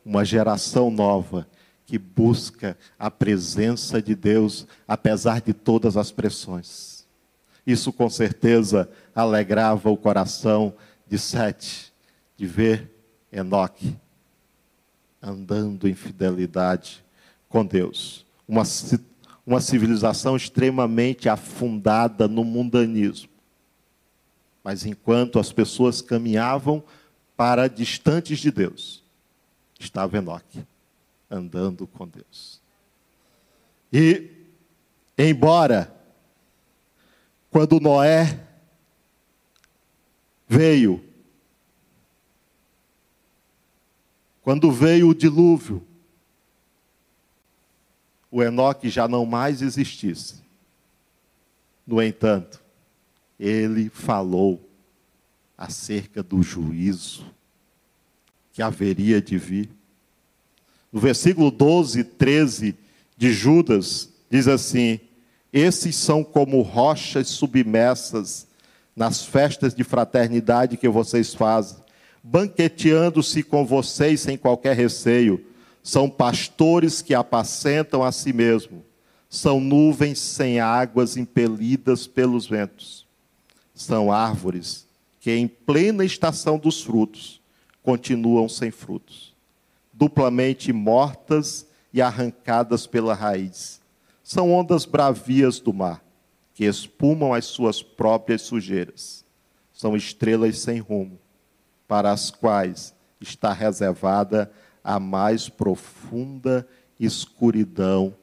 Uma 0.04 0.26
geração 0.26 0.92
nova 0.92 1.48
que 1.86 1.98
busca 1.98 2.78
a 3.00 3.10
presença 3.10 4.02
de 4.02 4.14
Deus, 4.14 4.68
apesar 4.88 5.42
de 5.42 5.54
todas 5.54 5.96
as 5.96 6.12
pressões. 6.12 7.08
Isso 7.66 7.94
com 7.94 8.10
certeza 8.10 8.90
alegrava 9.16 9.90
o 9.90 9.98
coração 9.98 10.74
de 11.08 11.18
Sete, 11.18 11.94
de 12.36 12.46
ver 12.46 12.92
Enoque 13.32 13.96
andando 15.22 15.88
em 15.88 15.94
fidelidade 15.94 17.04
com 17.50 17.66
Deus. 17.66 18.26
Uma, 18.48 18.64
uma 19.46 19.60
civilização 19.60 20.36
extremamente 20.36 21.28
afundada 21.28 22.28
no 22.28 22.44
mundanismo. 22.44 23.30
Mas 24.64 24.86
enquanto 24.86 25.40
as 25.40 25.52
pessoas 25.52 26.02
caminhavam 26.02 26.84
para 27.38 27.70
distantes 27.70 28.40
de 28.40 28.50
Deus, 28.50 29.04
estava 29.80 30.18
Enoque, 30.18 30.66
andando 31.30 31.86
com 31.86 32.08
Deus. 32.08 32.60
E, 33.94 34.32
embora, 35.16 35.96
quando 37.52 37.80
Noé 37.80 38.44
veio, 40.48 41.06
quando 44.42 44.72
veio 44.72 45.10
o 45.10 45.16
dilúvio, 45.16 45.86
o 48.32 48.42
Enoque 48.42 48.90
já 48.90 49.08
não 49.08 49.28
mais 49.28 49.62
existisse. 49.62 50.42
No 51.86 52.02
entanto, 52.02 52.62
ele 53.40 53.90
falou 53.90 54.67
acerca 55.58 56.22
do 56.22 56.44
juízo 56.44 57.26
que 58.54 58.62
haveria 58.62 59.22
de 59.22 59.38
vir. 59.38 59.70
No 60.92 61.00
versículo 61.00 61.50
12, 61.50 62.04
13 62.04 62.76
de 63.18 63.32
Judas, 63.32 64.10
diz 64.30 64.48
assim: 64.48 65.00
Esses 65.52 65.96
são 65.96 66.24
como 66.24 66.62
rochas 66.62 67.28
submersas 67.28 68.48
nas 68.96 69.24
festas 69.26 69.76
de 69.76 69.84
fraternidade 69.84 70.78
que 70.78 70.90
vocês 70.90 71.34
fazem, 71.34 71.78
banqueteando-se 72.24 73.44
com 73.44 73.66
vocês 73.66 74.22
sem 74.22 74.38
qualquer 74.38 74.76
receio. 74.76 75.44
São 75.84 76.10
pastores 76.10 77.02
que 77.02 77.14
apacentam 77.14 78.04
a 78.04 78.12
si 78.12 78.34
mesmo. 78.34 78.84
São 79.30 79.60
nuvens 79.60 80.20
sem 80.20 80.60
águas 80.60 81.16
impelidas 81.16 82.08
pelos 82.08 82.48
ventos. 82.48 83.06
São 83.74 84.12
árvores 84.12 84.87
que 85.28 85.32
em 85.34 85.46
plena 85.46 86.06
estação 86.06 86.58
dos 86.58 86.82
frutos 86.82 87.42
continuam 87.84 88.48
sem 88.48 88.72
frutos, 88.72 89.36
duplamente 89.92 90.72
mortas 90.72 91.68
e 91.92 92.02
arrancadas 92.02 92.88
pela 92.88 93.14
raiz. 93.14 93.82
São 94.24 94.54
ondas 94.54 94.86
bravias 94.86 95.60
do 95.60 95.74
mar, 95.74 96.02
que 96.54 96.64
espumam 96.64 97.34
as 97.34 97.44
suas 97.44 97.84
próprias 97.84 98.44
sujeiras. 98.44 99.26
São 99.74 99.98
estrelas 99.98 100.60
sem 100.60 100.80
rumo, 100.80 101.20
para 101.90 102.10
as 102.14 102.32
quais 102.32 102.96
está 103.20 103.52
reservada 103.52 104.50
a 104.82 104.98
mais 104.98 105.50
profunda 105.50 106.66
escuridão 106.98 108.16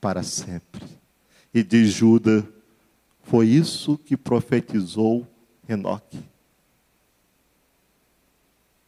para 0.00 0.22
sempre. 0.22 0.84
E 1.52 1.64
diz 1.64 1.88
Judas: 1.88 2.44
foi 3.24 3.48
isso 3.48 3.98
que 3.98 4.16
profetizou 4.16 5.26
Enoque. 5.68 6.33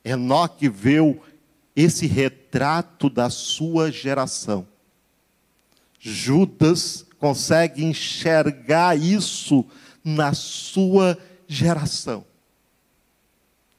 Enoque 0.06 0.68
viu 0.68 1.20
esse 1.74 2.06
retrato 2.06 3.10
da 3.10 3.28
sua 3.28 3.90
geração. 3.90 4.66
Judas 5.98 7.04
consegue 7.18 7.84
enxergar 7.84 8.96
isso 8.96 9.66
na 10.04 10.32
sua 10.32 11.18
geração. 11.48 12.24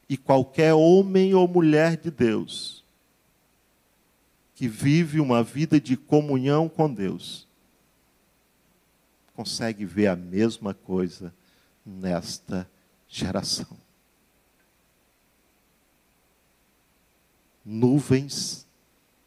E 0.09 0.17
qualquer 0.17 0.73
homem 0.73 1.34
ou 1.34 1.47
mulher 1.47 1.95
de 1.95 2.11
Deus 2.11 2.84
que 4.53 4.67
vive 4.67 5.21
uma 5.21 5.43
vida 5.43 5.80
de 5.80 5.95
comunhão 5.95 6.67
com 6.67 6.91
Deus, 6.91 7.47
consegue 9.36 9.86
ver 9.86 10.07
a 10.07 10.15
mesma 10.15 10.73
coisa 10.73 11.32
nesta 11.86 12.67
geração. 13.07 13.86
Nuvens 17.70 18.65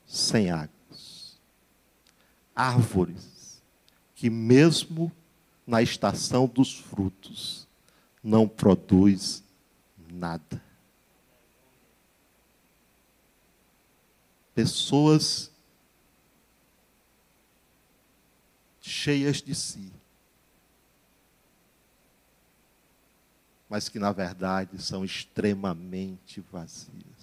sem 0.06 0.50
águas, 0.50 1.38
árvores 2.56 3.62
que, 4.14 4.30
mesmo 4.30 5.12
na 5.66 5.82
estação 5.82 6.46
dos 6.46 6.72
frutos, 6.72 7.68
não 8.24 8.48
produz 8.48 9.44
nada. 10.10 10.64
Pessoas 14.54 15.52
cheias 18.80 19.42
de 19.42 19.54
si, 19.54 19.92
mas 23.68 23.88
que 23.88 23.98
na 23.98 24.12
verdade 24.12 24.82
são 24.82 25.04
extremamente 25.04 26.40
vazias. 26.40 27.19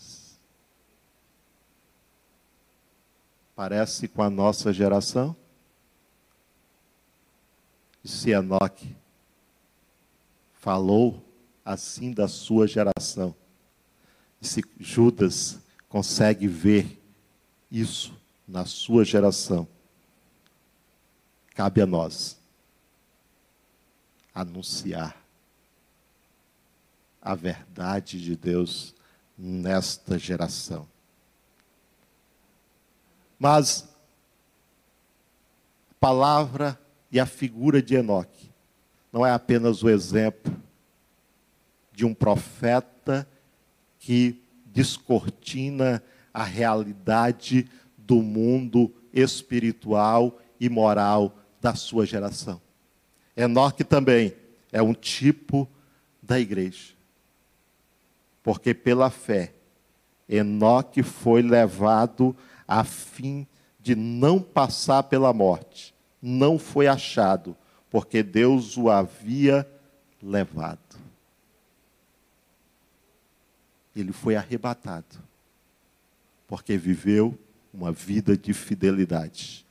Parece 3.57 4.07
com 4.07 4.21
a 4.21 4.29
nossa 4.29 4.71
geração? 4.71 5.35
E 8.03 8.07
se 8.07 8.29
Enoque 8.29 8.95
falou 10.53 11.25
assim 11.65 12.11
da 12.11 12.27
sua 12.27 12.67
geração, 12.67 13.35
e 14.39 14.45
se 14.45 14.61
Judas 14.79 15.59
consegue 15.89 16.47
ver 16.47 17.01
isso 17.71 18.15
na 18.47 18.63
sua 18.63 19.03
geração, 19.03 19.67
cabe 21.55 21.81
a 21.81 21.87
nós 21.87 22.39
anunciar 24.35 25.19
a 27.19 27.33
verdade 27.33 28.21
de 28.23 28.35
Deus 28.35 28.93
nesta 29.35 30.19
geração. 30.19 30.87
Mas 33.39 33.87
a 35.91 35.93
palavra 35.99 36.79
e 37.11 37.19
a 37.19 37.25
figura 37.25 37.81
de 37.81 37.95
Enoque 37.95 38.51
não 39.11 39.25
é 39.25 39.31
apenas 39.31 39.83
o 39.83 39.89
exemplo 39.89 40.55
de 41.91 42.05
um 42.05 42.13
profeta 42.13 43.27
que 43.99 44.41
descortina 44.65 46.03
a 46.33 46.43
realidade 46.43 47.67
do 47.97 48.21
mundo 48.21 48.93
espiritual 49.11 50.39
e 50.59 50.69
moral 50.69 51.35
da 51.59 51.73
sua 51.73 52.05
geração. 52.05 52.61
Enoque 53.35 53.83
também 53.83 54.35
é 54.71 54.81
um 54.81 54.93
tipo 54.93 55.67
da 56.21 56.39
igreja. 56.39 56.93
Porque 58.43 58.73
pela 58.73 59.09
fé, 59.09 59.53
Enoque 60.29 61.01
foi 61.01 61.41
levado 61.41 62.35
a 62.67 62.83
fim 62.83 63.47
de 63.79 63.95
não 63.95 64.41
passar 64.41 65.03
pela 65.03 65.31
morte. 65.31 65.95
Não 66.21 66.59
foi 66.59 66.87
achado, 66.87 67.55
porque 67.89 68.21
Deus 68.21 68.75
o 68.77 68.89
havia 68.89 69.67
levado. 70.21 70.79
Ele 73.95 74.11
foi 74.11 74.35
arrebatado, 74.35 75.17
porque 76.47 76.77
viveu 76.77 77.37
uma 77.73 77.91
vida 77.91 78.37
de 78.37 78.53
fidelidade. 78.53 79.65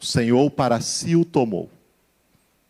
O 0.00 0.04
Senhor 0.04 0.50
para 0.50 0.80
si 0.80 1.16
o 1.16 1.24
tomou, 1.24 1.70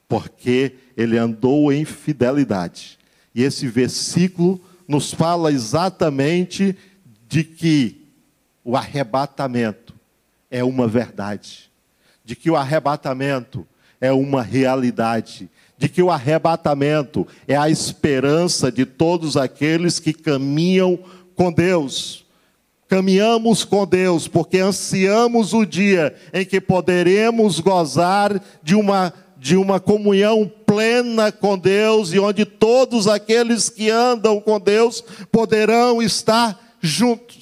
porque 0.08 0.76
ele 0.96 1.18
andou 1.18 1.72
em 1.72 1.84
fidelidade. 1.84 2.98
E 3.34 3.42
esse 3.42 3.66
versículo 3.68 4.60
nos 4.86 5.12
fala 5.12 5.52
exatamente 5.52 6.76
de 7.28 7.44
que 7.44 7.99
o 8.64 8.76
arrebatamento 8.76 9.94
é 10.50 10.62
uma 10.62 10.86
verdade, 10.86 11.70
de 12.24 12.34
que 12.36 12.50
o 12.50 12.56
arrebatamento 12.56 13.66
é 14.00 14.12
uma 14.12 14.42
realidade, 14.42 15.48
de 15.76 15.88
que 15.88 16.02
o 16.02 16.10
arrebatamento 16.10 17.26
é 17.46 17.56
a 17.56 17.70
esperança 17.70 18.70
de 18.70 18.84
todos 18.84 19.36
aqueles 19.36 19.98
que 19.98 20.12
caminham 20.12 20.98
com 21.34 21.52
Deus. 21.52 22.26
Caminhamos 22.88 23.64
com 23.64 23.86
Deus 23.86 24.26
porque 24.26 24.58
ansiamos 24.58 25.54
o 25.54 25.64
dia 25.64 26.14
em 26.32 26.44
que 26.44 26.60
poderemos 26.60 27.60
gozar 27.60 28.42
de 28.62 28.74
uma 28.74 29.12
de 29.40 29.56
uma 29.56 29.80
comunhão 29.80 30.52
plena 30.66 31.32
com 31.32 31.56
Deus 31.56 32.12
e 32.12 32.18
onde 32.18 32.44
todos 32.44 33.08
aqueles 33.08 33.70
que 33.70 33.88
andam 33.88 34.38
com 34.38 34.60
Deus 34.60 35.02
poderão 35.32 36.02
estar 36.02 36.76
juntos. 36.78 37.39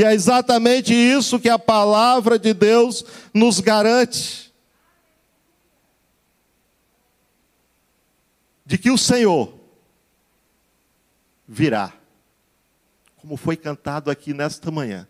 E 0.00 0.04
é 0.04 0.14
exatamente 0.14 0.94
isso 0.94 1.38
que 1.38 1.50
a 1.50 1.58
palavra 1.58 2.38
de 2.38 2.54
Deus 2.54 3.04
nos 3.34 3.60
garante. 3.60 4.50
De 8.64 8.78
que 8.78 8.90
o 8.90 8.96
Senhor 8.96 9.52
virá, 11.46 11.92
como 13.16 13.36
foi 13.36 13.58
cantado 13.58 14.10
aqui 14.10 14.32
nesta 14.32 14.70
manhã. 14.70 15.06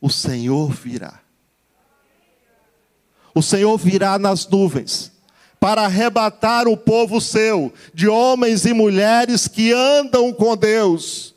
O 0.00 0.08
Senhor 0.08 0.70
virá 0.70 1.20
o 3.34 3.42
Senhor 3.42 3.76
virá 3.76 4.16
nas 4.16 4.46
nuvens 4.46 5.12
para 5.58 5.82
arrebatar 5.82 6.68
o 6.68 6.76
povo 6.76 7.20
seu, 7.20 7.72
de 7.92 8.06
homens 8.08 8.64
e 8.64 8.72
mulheres 8.72 9.48
que 9.48 9.72
andam 9.72 10.32
com 10.32 10.56
Deus, 10.56 11.34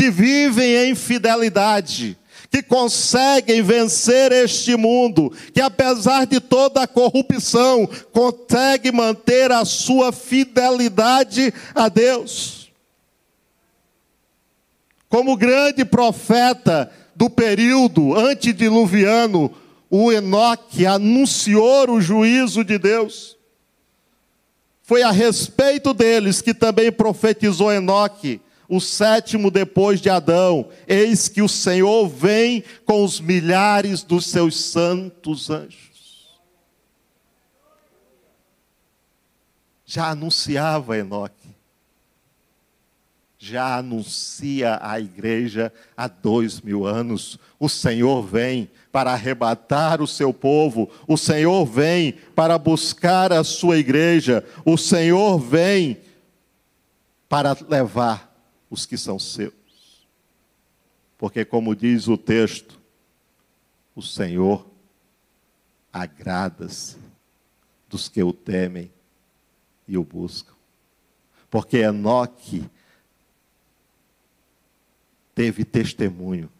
que 0.00 0.10
vivem 0.10 0.88
em 0.88 0.94
fidelidade, 0.94 2.16
que 2.50 2.62
conseguem 2.62 3.60
vencer 3.60 4.32
este 4.32 4.74
mundo, 4.74 5.30
que 5.52 5.60
apesar 5.60 6.24
de 6.24 6.40
toda 6.40 6.80
a 6.82 6.86
corrupção, 6.86 7.86
consegue 8.10 8.90
manter 8.90 9.52
a 9.52 9.62
sua 9.66 10.10
fidelidade 10.10 11.52
a 11.74 11.90
Deus. 11.90 12.72
Como 15.06 15.36
grande 15.36 15.84
profeta 15.84 16.90
do 17.14 17.28
período 17.28 18.18
antediluviano, 18.18 19.54
o 19.90 20.10
Enoque 20.10 20.86
anunciou 20.86 21.90
o 21.90 22.00
juízo 22.00 22.64
de 22.64 22.78
Deus. 22.78 23.36
Foi 24.82 25.02
a 25.02 25.10
respeito 25.10 25.92
deles 25.92 26.40
que 26.40 26.54
também 26.54 26.90
profetizou 26.90 27.70
Enoque, 27.70 28.40
o 28.70 28.80
sétimo 28.80 29.50
depois 29.50 30.00
de 30.00 30.08
Adão: 30.08 30.70
Eis 30.86 31.28
que 31.28 31.42
o 31.42 31.48
Senhor 31.48 32.08
vem 32.08 32.64
com 32.86 33.04
os 33.04 33.20
milhares 33.20 34.02
dos 34.02 34.26
seus 34.26 34.58
santos 34.58 35.50
anjos. 35.50 35.90
Já 39.84 40.10
anunciava 40.10 40.96
Enoque 40.96 41.40
já 43.42 43.78
anuncia 43.78 44.78
à 44.82 45.00
igreja 45.00 45.72
há 45.96 46.06
dois 46.06 46.60
mil 46.60 46.86
anos. 46.86 47.38
O 47.58 47.70
Senhor 47.70 48.22
vem 48.22 48.70
para 48.92 49.12
arrebatar 49.12 50.02
o 50.02 50.06
seu 50.06 50.30
povo, 50.34 50.90
o 51.08 51.16
Senhor 51.16 51.64
vem 51.64 52.12
para 52.34 52.58
buscar 52.58 53.32
a 53.32 53.42
sua 53.42 53.78
igreja, 53.78 54.44
o 54.62 54.76
Senhor 54.76 55.38
vem 55.38 55.96
para 57.30 57.56
levar 57.66 58.29
os 58.70 58.86
que 58.86 58.96
são 58.96 59.18
seus. 59.18 59.52
Porque, 61.18 61.44
como 61.44 61.76
diz 61.76 62.08
o 62.08 62.16
texto, 62.16 62.80
o 63.94 64.00
Senhor 64.00 64.66
agrada-se 65.92 66.96
dos 67.88 68.08
que 68.08 68.22
o 68.22 68.32
temem 68.32 68.90
e 69.86 69.98
o 69.98 70.04
buscam. 70.04 70.54
Porque 71.50 71.78
Enoque 71.78 72.64
teve 75.34 75.64
testemunho 75.64 76.50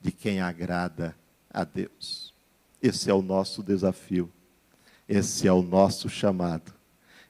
de 0.00 0.12
quem 0.12 0.40
agrada 0.40 1.16
a 1.50 1.64
Deus. 1.64 2.32
Esse 2.80 3.10
é 3.10 3.14
o 3.14 3.22
nosso 3.22 3.62
desafio, 3.62 4.30
esse 5.08 5.46
é 5.46 5.52
o 5.52 5.62
nosso 5.62 6.08
chamado, 6.08 6.72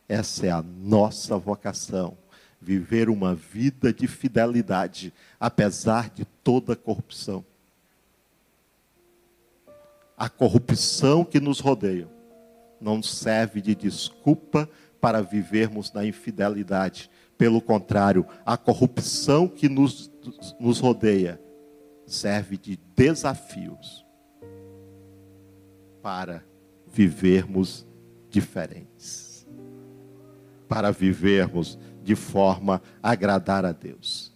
essa 0.09 0.47
é 0.47 0.51
a 0.51 0.63
nossa 0.63 1.37
vocação. 1.39 2.17
Viver 2.63 3.09
uma 3.09 3.35
vida 3.35 3.93
de 3.93 4.07
fidelidade, 4.07 5.13
apesar 5.39 6.11
de 6.11 6.25
toda 6.25 6.75
a 6.75 6.77
corrupção. 6.77 7.45
A 10.17 10.29
corrupção 10.29 11.25
que 11.25 11.41
nos 11.41 11.59
rodeia 11.59 12.09
não 12.81 13.03
serve 13.03 13.61
de 13.61 13.75
desculpa 13.75 14.69
para 15.01 15.21
vivermos 15.21 15.93
na 15.93 16.07
infidelidade. 16.07 17.11
Pelo 17.37 17.61
contrário, 17.61 18.25
a 18.47 18.57
corrupção 18.57 19.49
que 19.49 19.69
nos 19.69 20.13
nos 20.61 20.79
rodeia 20.79 21.41
serve 22.07 22.57
de 22.57 22.79
desafios 22.95 24.05
para 26.03 26.45
vivermos 26.87 27.87
diferentes, 28.29 29.47
para 30.69 30.91
vivermos 30.91 31.79
de 32.03 32.15
forma 32.15 32.83
a 33.03 33.11
agradar 33.11 33.65
a 33.65 33.73
Deus. 33.73 34.33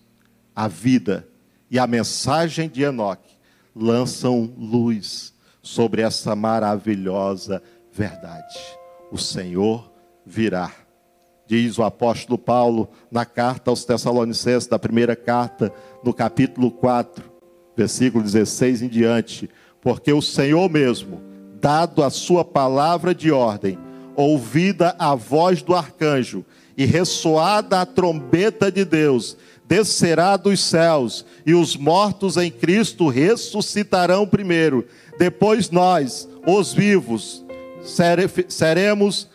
A 0.55 0.69
vida 0.69 1.27
e 1.71 1.79
a 1.79 1.87
mensagem 1.87 2.69
de 2.69 2.83
Enoque 2.83 3.37
lançam 3.75 4.53
luz 4.57 5.35
sobre 5.61 6.01
essa 6.01 6.35
maravilhosa 6.37 7.63
verdade. 7.93 8.59
O 9.11 9.19
Senhor 9.19 9.91
virá. 10.25 10.73
Diz 11.47 11.79
o 11.79 11.85
apóstolo 11.85 12.39
Paulo 12.39 12.89
na 13.11 13.25
carta 13.25 13.71
aos 13.71 13.85
Tessalonicenses, 13.85 14.69
da 14.69 14.79
primeira 14.79 15.15
carta, 15.15 15.73
no 16.03 16.13
capítulo 16.13 16.71
4, 16.71 17.25
versículo 17.77 18.25
16 18.25 18.83
em 18.83 18.89
diante. 18.89 19.49
Porque 19.81 20.13
o 20.13 20.23
Senhor 20.23 20.69
mesmo, 20.69 21.21
dado 21.61 22.03
a 22.03 22.11
sua 22.11 22.45
palavra 22.45 23.15
de 23.15 23.31
ordem, 23.31 23.79
ouvida 24.17 24.97
a 24.99 25.15
voz 25.15 25.63
do 25.63 25.75
arcanjo 25.75 26.45
e 26.77 26.85
ressoada 26.85 27.81
a 27.81 27.87
trombeta 27.87 28.71
de 28.71 28.85
Deus, 28.85 29.37
descerá 29.67 30.37
dos 30.37 30.61
céus, 30.61 31.25
e 31.45 31.55
os 31.55 31.77
mortos 31.77 32.37
em 32.37 32.51
Cristo 32.51 33.09
ressuscitarão 33.09 34.27
primeiro. 34.27 34.87
Depois 35.19 35.71
nós, 35.71 36.29
os 36.47 36.73
vivos, 36.73 37.45
seremos 38.49 39.29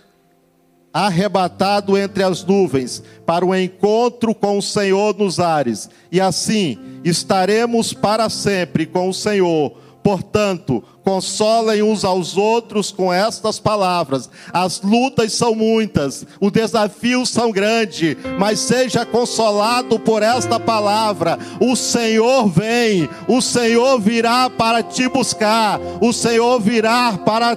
arrebatados 0.94 1.98
entre 1.98 2.22
as 2.22 2.44
nuvens 2.44 3.02
para 3.26 3.46
o 3.46 3.56
encontro 3.56 4.36
com 4.36 4.58
o 4.58 4.62
Senhor 4.62 5.18
nos 5.18 5.40
ares, 5.40 5.90
e 6.12 6.20
assim 6.20 6.78
estaremos 7.04 7.94
para 7.94 8.30
sempre 8.30 8.86
com 8.86 9.10
o 9.10 9.14
Senhor. 9.14 9.76
Portanto, 10.04 10.84
consolem 11.04 11.84
uns 11.84 12.04
aos 12.04 12.36
outros 12.36 12.92
com 12.92 13.14
estas 13.14 13.60
palavras. 13.60 14.30
As 14.52 14.82
lutas 14.82 15.34
são 15.34 15.54
muitas, 15.54 16.26
os 16.40 16.52
desafios 16.52 17.30
são 17.30 17.52
grandes, 17.52 18.18
mas 18.40 18.60
seja 18.60 19.06
consolado 19.06 20.00
por 20.00 20.24
esta 20.24 20.60
palavra. 20.60 21.38
O 21.60 21.76
Senhor 21.76 22.48
vem, 22.48 23.08
o 23.28 23.42
Senhor 23.42 24.00
virá 24.00 24.50
para 24.50 24.82
te 24.82 25.08
buscar, 25.08 25.80
o 26.02 26.12
Senhor 26.12 26.60
virá 26.60 27.18
para 27.18 27.56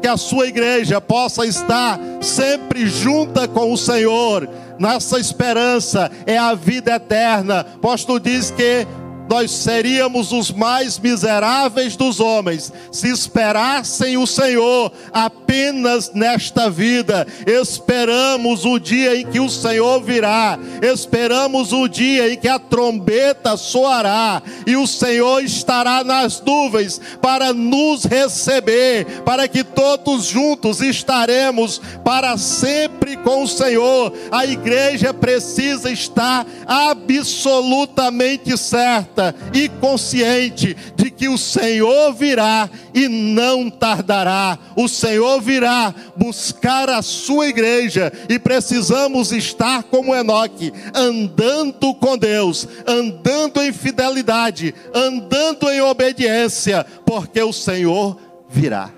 que 0.00 0.06
a 0.06 0.16
sua 0.16 0.46
igreja 0.46 1.00
possa 1.00 1.44
estar 1.44 1.98
sempre 2.20 2.86
junta 2.86 3.48
com 3.48 3.72
o 3.72 3.76
Senhor. 3.76 4.48
Nossa 4.78 5.18
esperança 5.18 6.10
é 6.24 6.38
a 6.38 6.54
vida 6.54 6.94
eterna. 6.94 7.60
Apóstolo 7.60 8.18
diz 8.18 8.50
que 8.50 8.86
nós 9.30 9.52
seríamos 9.52 10.32
os 10.32 10.50
mais 10.50 10.98
miseráveis 10.98 11.94
dos 11.94 12.18
homens 12.18 12.72
se 12.90 13.08
esperassem 13.08 14.16
o 14.16 14.26
Senhor 14.26 14.90
apenas 15.12 16.10
nesta 16.12 16.68
vida. 16.68 17.24
Esperamos 17.46 18.64
o 18.64 18.80
dia 18.80 19.16
em 19.16 19.24
que 19.24 19.38
o 19.38 19.48
Senhor 19.48 20.02
virá, 20.02 20.58
esperamos 20.82 21.72
o 21.72 21.86
dia 21.86 22.32
em 22.32 22.36
que 22.36 22.48
a 22.48 22.58
trombeta 22.58 23.56
soará 23.56 24.42
e 24.66 24.74
o 24.76 24.84
Senhor 24.84 25.44
estará 25.44 26.02
nas 26.02 26.42
nuvens 26.42 27.00
para 27.22 27.52
nos 27.52 28.04
receber, 28.04 29.22
para 29.24 29.46
que 29.46 29.62
todos 29.62 30.24
juntos 30.24 30.80
estaremos 30.80 31.80
para 32.04 32.36
sempre 32.36 33.16
com 33.16 33.44
o 33.44 33.48
Senhor. 33.48 34.12
A 34.32 34.44
igreja 34.44 35.14
precisa 35.14 35.88
estar 35.88 36.44
absolutamente 36.66 38.58
certa 38.58 39.19
certa 39.20 39.34
e 39.52 39.68
consciente 39.68 40.76
de 40.96 41.10
que 41.10 41.28
o 41.28 41.36
Senhor 41.36 42.14
virá 42.14 42.68
e 42.94 43.06
não 43.08 43.68
tardará. 43.68 44.58
O 44.74 44.88
Senhor 44.88 45.40
virá 45.40 45.94
buscar 46.16 46.88
a 46.88 47.02
sua 47.02 47.48
igreja 47.48 48.10
e 48.28 48.38
precisamos 48.38 49.32
estar 49.32 49.82
como 49.84 50.14
Enoque, 50.14 50.72
andando 50.94 51.94
com 51.94 52.16
Deus, 52.16 52.66
andando 52.86 53.62
em 53.62 53.72
fidelidade, 53.72 54.74
andando 54.94 55.68
em 55.68 55.80
obediência, 55.82 56.84
porque 57.04 57.42
o 57.42 57.52
Senhor 57.52 58.16
virá. 58.48 58.90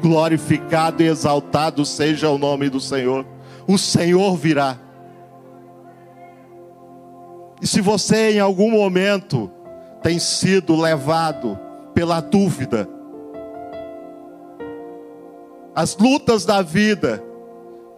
Glorificado 0.00 1.02
e 1.02 1.06
exaltado 1.06 1.84
seja 1.84 2.30
o 2.30 2.38
nome 2.38 2.68
do 2.68 2.80
Senhor. 2.80 3.26
O 3.66 3.78
Senhor 3.78 4.36
virá. 4.36 4.89
E 7.60 7.66
se 7.66 7.80
você 7.80 8.32
em 8.32 8.40
algum 8.40 8.70
momento 8.70 9.50
tem 10.02 10.18
sido 10.18 10.80
levado 10.80 11.58
pela 11.92 12.20
dúvida, 12.20 12.88
as 15.74 15.96
lutas 15.96 16.44
da 16.44 16.62
vida 16.62 17.22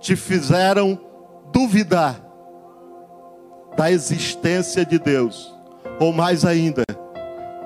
te 0.01 0.17
fizeram 0.17 0.99
duvidar 1.53 2.21
da 3.77 3.91
existência 3.91 4.85
de 4.85 4.99
Deus, 4.99 5.55
ou 5.99 6.13
mais 6.13 6.45
ainda, 6.45 6.83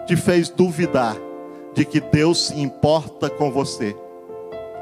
te 0.07 0.17
fez 0.17 0.49
duvidar 0.49 1.17
de 1.75 1.85
que 1.85 2.01
Deus 2.01 2.47
se 2.47 2.61
importa 2.61 3.29
com 3.29 3.51
você. 3.51 3.97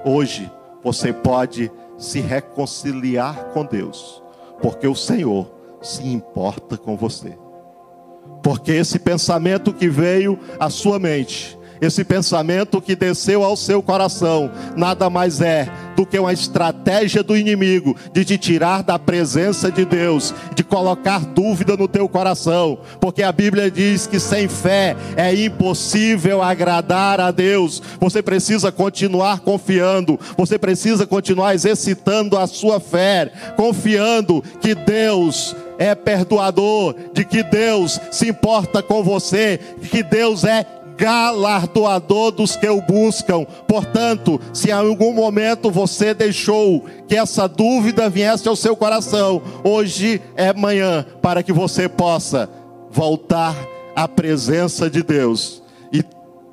Hoje 0.04 0.50
você 0.82 1.12
pode 1.12 1.70
se 1.96 2.20
reconciliar 2.20 3.44
com 3.52 3.64
Deus, 3.64 4.22
porque 4.60 4.86
o 4.86 4.94
Senhor 4.94 5.50
se 5.84 6.06
importa 6.06 6.76
com 6.76 6.96
você. 6.96 7.36
Porque 8.42 8.72
esse 8.72 8.98
pensamento 8.98 9.72
que 9.72 9.88
veio 9.88 10.38
à 10.58 10.70
sua 10.70 10.98
mente, 10.98 11.58
esse 11.80 12.04
pensamento 12.04 12.80
que 12.80 12.96
desceu 12.96 13.44
ao 13.44 13.56
seu 13.56 13.82
coração, 13.82 14.50
nada 14.76 15.10
mais 15.10 15.40
é 15.40 15.68
do 15.96 16.04
que 16.04 16.18
uma 16.18 16.32
estratégia 16.32 17.22
do 17.22 17.36
inimigo 17.36 17.96
de 18.12 18.24
te 18.24 18.36
tirar 18.36 18.82
da 18.82 18.98
presença 18.98 19.70
de 19.70 19.84
Deus, 19.84 20.34
de 20.54 20.64
colocar 20.64 21.20
dúvida 21.20 21.76
no 21.76 21.88
teu 21.88 22.08
coração, 22.08 22.78
porque 23.00 23.22
a 23.22 23.32
Bíblia 23.32 23.70
diz 23.70 24.06
que 24.06 24.18
sem 24.18 24.48
fé 24.48 24.96
é 25.16 25.34
impossível 25.34 26.42
agradar 26.42 27.20
a 27.20 27.30
Deus. 27.30 27.82
Você 28.00 28.22
precisa 28.22 28.72
continuar 28.72 29.40
confiando, 29.40 30.18
você 30.36 30.58
precisa 30.58 31.06
continuar 31.06 31.54
exercitando 31.54 32.36
a 32.36 32.46
sua 32.46 32.80
fé, 32.80 33.30
confiando 33.56 34.42
que 34.60 34.74
Deus 34.74 35.54
é 35.78 35.94
perdoador, 35.94 36.94
de 37.12 37.24
que 37.24 37.42
Deus 37.42 38.00
se 38.10 38.28
importa 38.28 38.82
com 38.82 39.02
você, 39.02 39.58
que 39.90 40.02
Deus 40.02 40.44
é 40.44 40.64
galardoador 40.96 42.30
dos 42.32 42.56
que 42.56 42.68
o 42.68 42.80
buscam. 42.80 43.44
Portanto, 43.66 44.40
se 44.52 44.70
em 44.70 44.72
algum 44.72 45.12
momento 45.12 45.70
você 45.70 46.14
deixou 46.14 46.84
que 47.08 47.16
essa 47.16 47.48
dúvida 47.48 48.08
viesse 48.08 48.48
ao 48.48 48.56
seu 48.56 48.76
coração, 48.76 49.42
hoje 49.62 50.20
é 50.36 50.52
manhã 50.52 51.04
para 51.20 51.42
que 51.42 51.52
você 51.52 51.88
possa 51.88 52.48
voltar 52.90 53.56
à 53.94 54.06
presença 54.06 54.88
de 54.88 55.02
Deus 55.02 55.62
e 55.92 56.02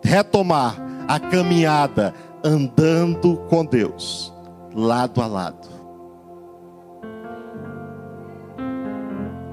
retomar 0.04 0.76
a 1.08 1.20
caminhada 1.20 2.14
andando 2.44 3.38
com 3.50 3.66
Deus, 3.66 4.34
lado 4.74 5.22
a 5.22 5.28
lado. 5.28 5.70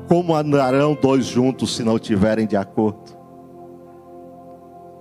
Como 0.08 0.34
andarão 0.34 0.96
dois 1.00 1.26
juntos 1.26 1.76
se 1.76 1.82
não 1.82 1.98
tiverem 1.98 2.46
de 2.46 2.56
acordo? 2.56 3.07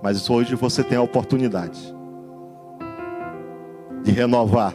Mas 0.02 0.28
hoje 0.30 0.54
você 0.54 0.82
tem 0.84 0.96
a 0.96 1.02
oportunidade 1.02 1.94
de 4.02 4.12
renovar 4.12 4.74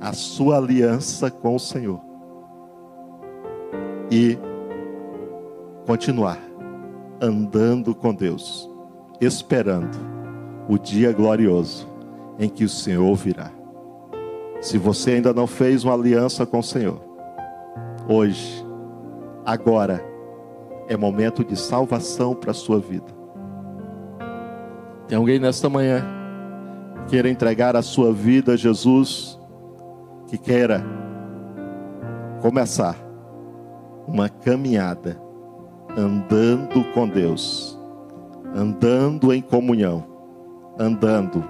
a 0.00 0.12
sua 0.12 0.56
aliança 0.56 1.30
com 1.30 1.54
o 1.54 1.58
Senhor 1.58 2.00
e 4.10 4.36
continuar 5.86 6.38
andando 7.20 7.94
com 7.94 8.14
Deus, 8.14 8.68
esperando 9.20 9.96
o 10.68 10.78
dia 10.78 11.12
glorioso 11.12 11.86
em 12.38 12.48
que 12.48 12.64
o 12.64 12.68
Senhor 12.68 13.14
virá. 13.14 13.50
Se 14.60 14.78
você 14.78 15.12
ainda 15.12 15.32
não 15.32 15.46
fez 15.46 15.84
uma 15.84 15.94
aliança 15.94 16.44
com 16.44 16.58
o 16.58 16.62
Senhor, 16.62 17.00
hoje, 18.08 18.64
agora, 19.44 20.04
é 20.88 20.96
momento 20.96 21.44
de 21.44 21.56
salvação 21.56 22.34
para 22.34 22.50
a 22.50 22.54
sua 22.54 22.80
vida. 22.80 23.19
Tem 25.10 25.18
alguém 25.18 25.40
nesta 25.40 25.68
manhã 25.68 26.06
que 26.94 27.10
queira 27.10 27.28
entregar 27.28 27.74
a 27.74 27.82
sua 27.82 28.12
vida 28.12 28.52
a 28.52 28.56
Jesus, 28.56 29.36
que 30.28 30.38
queira 30.38 30.84
começar 32.40 32.94
uma 34.06 34.28
caminhada 34.28 35.20
andando 35.98 36.84
com 36.94 37.08
Deus, 37.08 37.76
andando 38.54 39.32
em 39.32 39.42
comunhão, 39.42 40.06
andando 40.78 41.42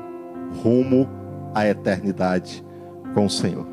rumo 0.65 1.07
à 1.55 1.69
eternidade 1.69 2.65
com 3.13 3.27
o 3.27 3.31
Senhor. 3.31 3.67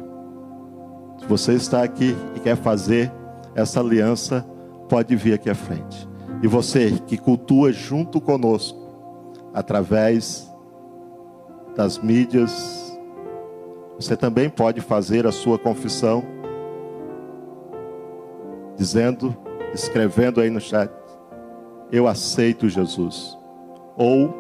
Se 1.18 1.26
você 1.28 1.54
está 1.54 1.82
aqui 1.82 2.14
e 2.36 2.42
quer 2.42 2.58
fazer 2.58 3.10
essa 3.56 3.80
aliança, 3.80 4.46
pode 4.90 5.16
vir 5.16 5.36
aqui 5.36 5.50
à 5.50 5.56
frente. 5.56 6.06
E 6.44 6.48
você 6.48 6.92
que 7.08 7.18
cultua 7.18 7.72
junto 7.72 8.20
conosco, 8.20 8.87
através 9.58 10.47
das 11.76 11.97
mídias, 11.97 12.95
você 13.99 14.16
também 14.16 14.51
pode 14.51 14.82
fazer 14.82 15.26
a 15.26 15.32
sua 15.32 15.58
confissão, 15.58 16.24
dizendo, 18.76 19.36
escrevendo 19.74 20.39
aí 20.41 20.51
no 20.51 20.62
chat: 20.62 20.91
Eu 21.91 22.08
aceito 22.08 22.70
Jesus. 22.70 23.36
Ou 23.97 24.32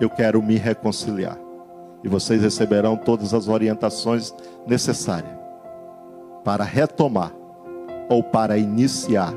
eu 0.00 0.08
quero 0.08 0.40
me 0.40 0.54
reconciliar. 0.54 1.36
E 2.04 2.08
vocês 2.08 2.42
receberão 2.42 2.96
todas 2.96 3.34
as 3.34 3.48
orientações 3.48 4.32
necessárias 4.64 5.36
para 6.44 6.62
retomar 6.62 7.32
ou 8.08 8.22
para 8.22 8.56
iniciar 8.56 9.34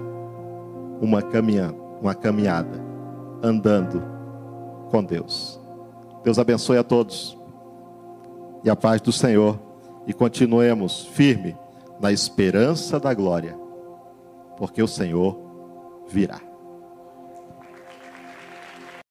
uma 1.01 1.23
caminhada, 1.23 1.73
uma 1.99 2.13
caminhada 2.13 2.79
andando 3.41 4.18
com 4.89 5.03
Deus. 5.03 5.59
Deus 6.23 6.37
abençoe 6.37 6.77
a 6.77 6.83
todos. 6.83 7.37
E 8.63 8.69
a 8.69 8.75
paz 8.75 8.99
do 8.99 9.11
Senhor 9.11 9.57
e 10.05 10.13
continuemos 10.13 11.05
firme 11.05 11.55
na 11.99 12.11
esperança 12.11 12.99
da 12.99 13.13
glória, 13.13 13.55
porque 14.57 14.81
o 14.81 14.87
Senhor 14.87 15.37
virá. 16.09 16.48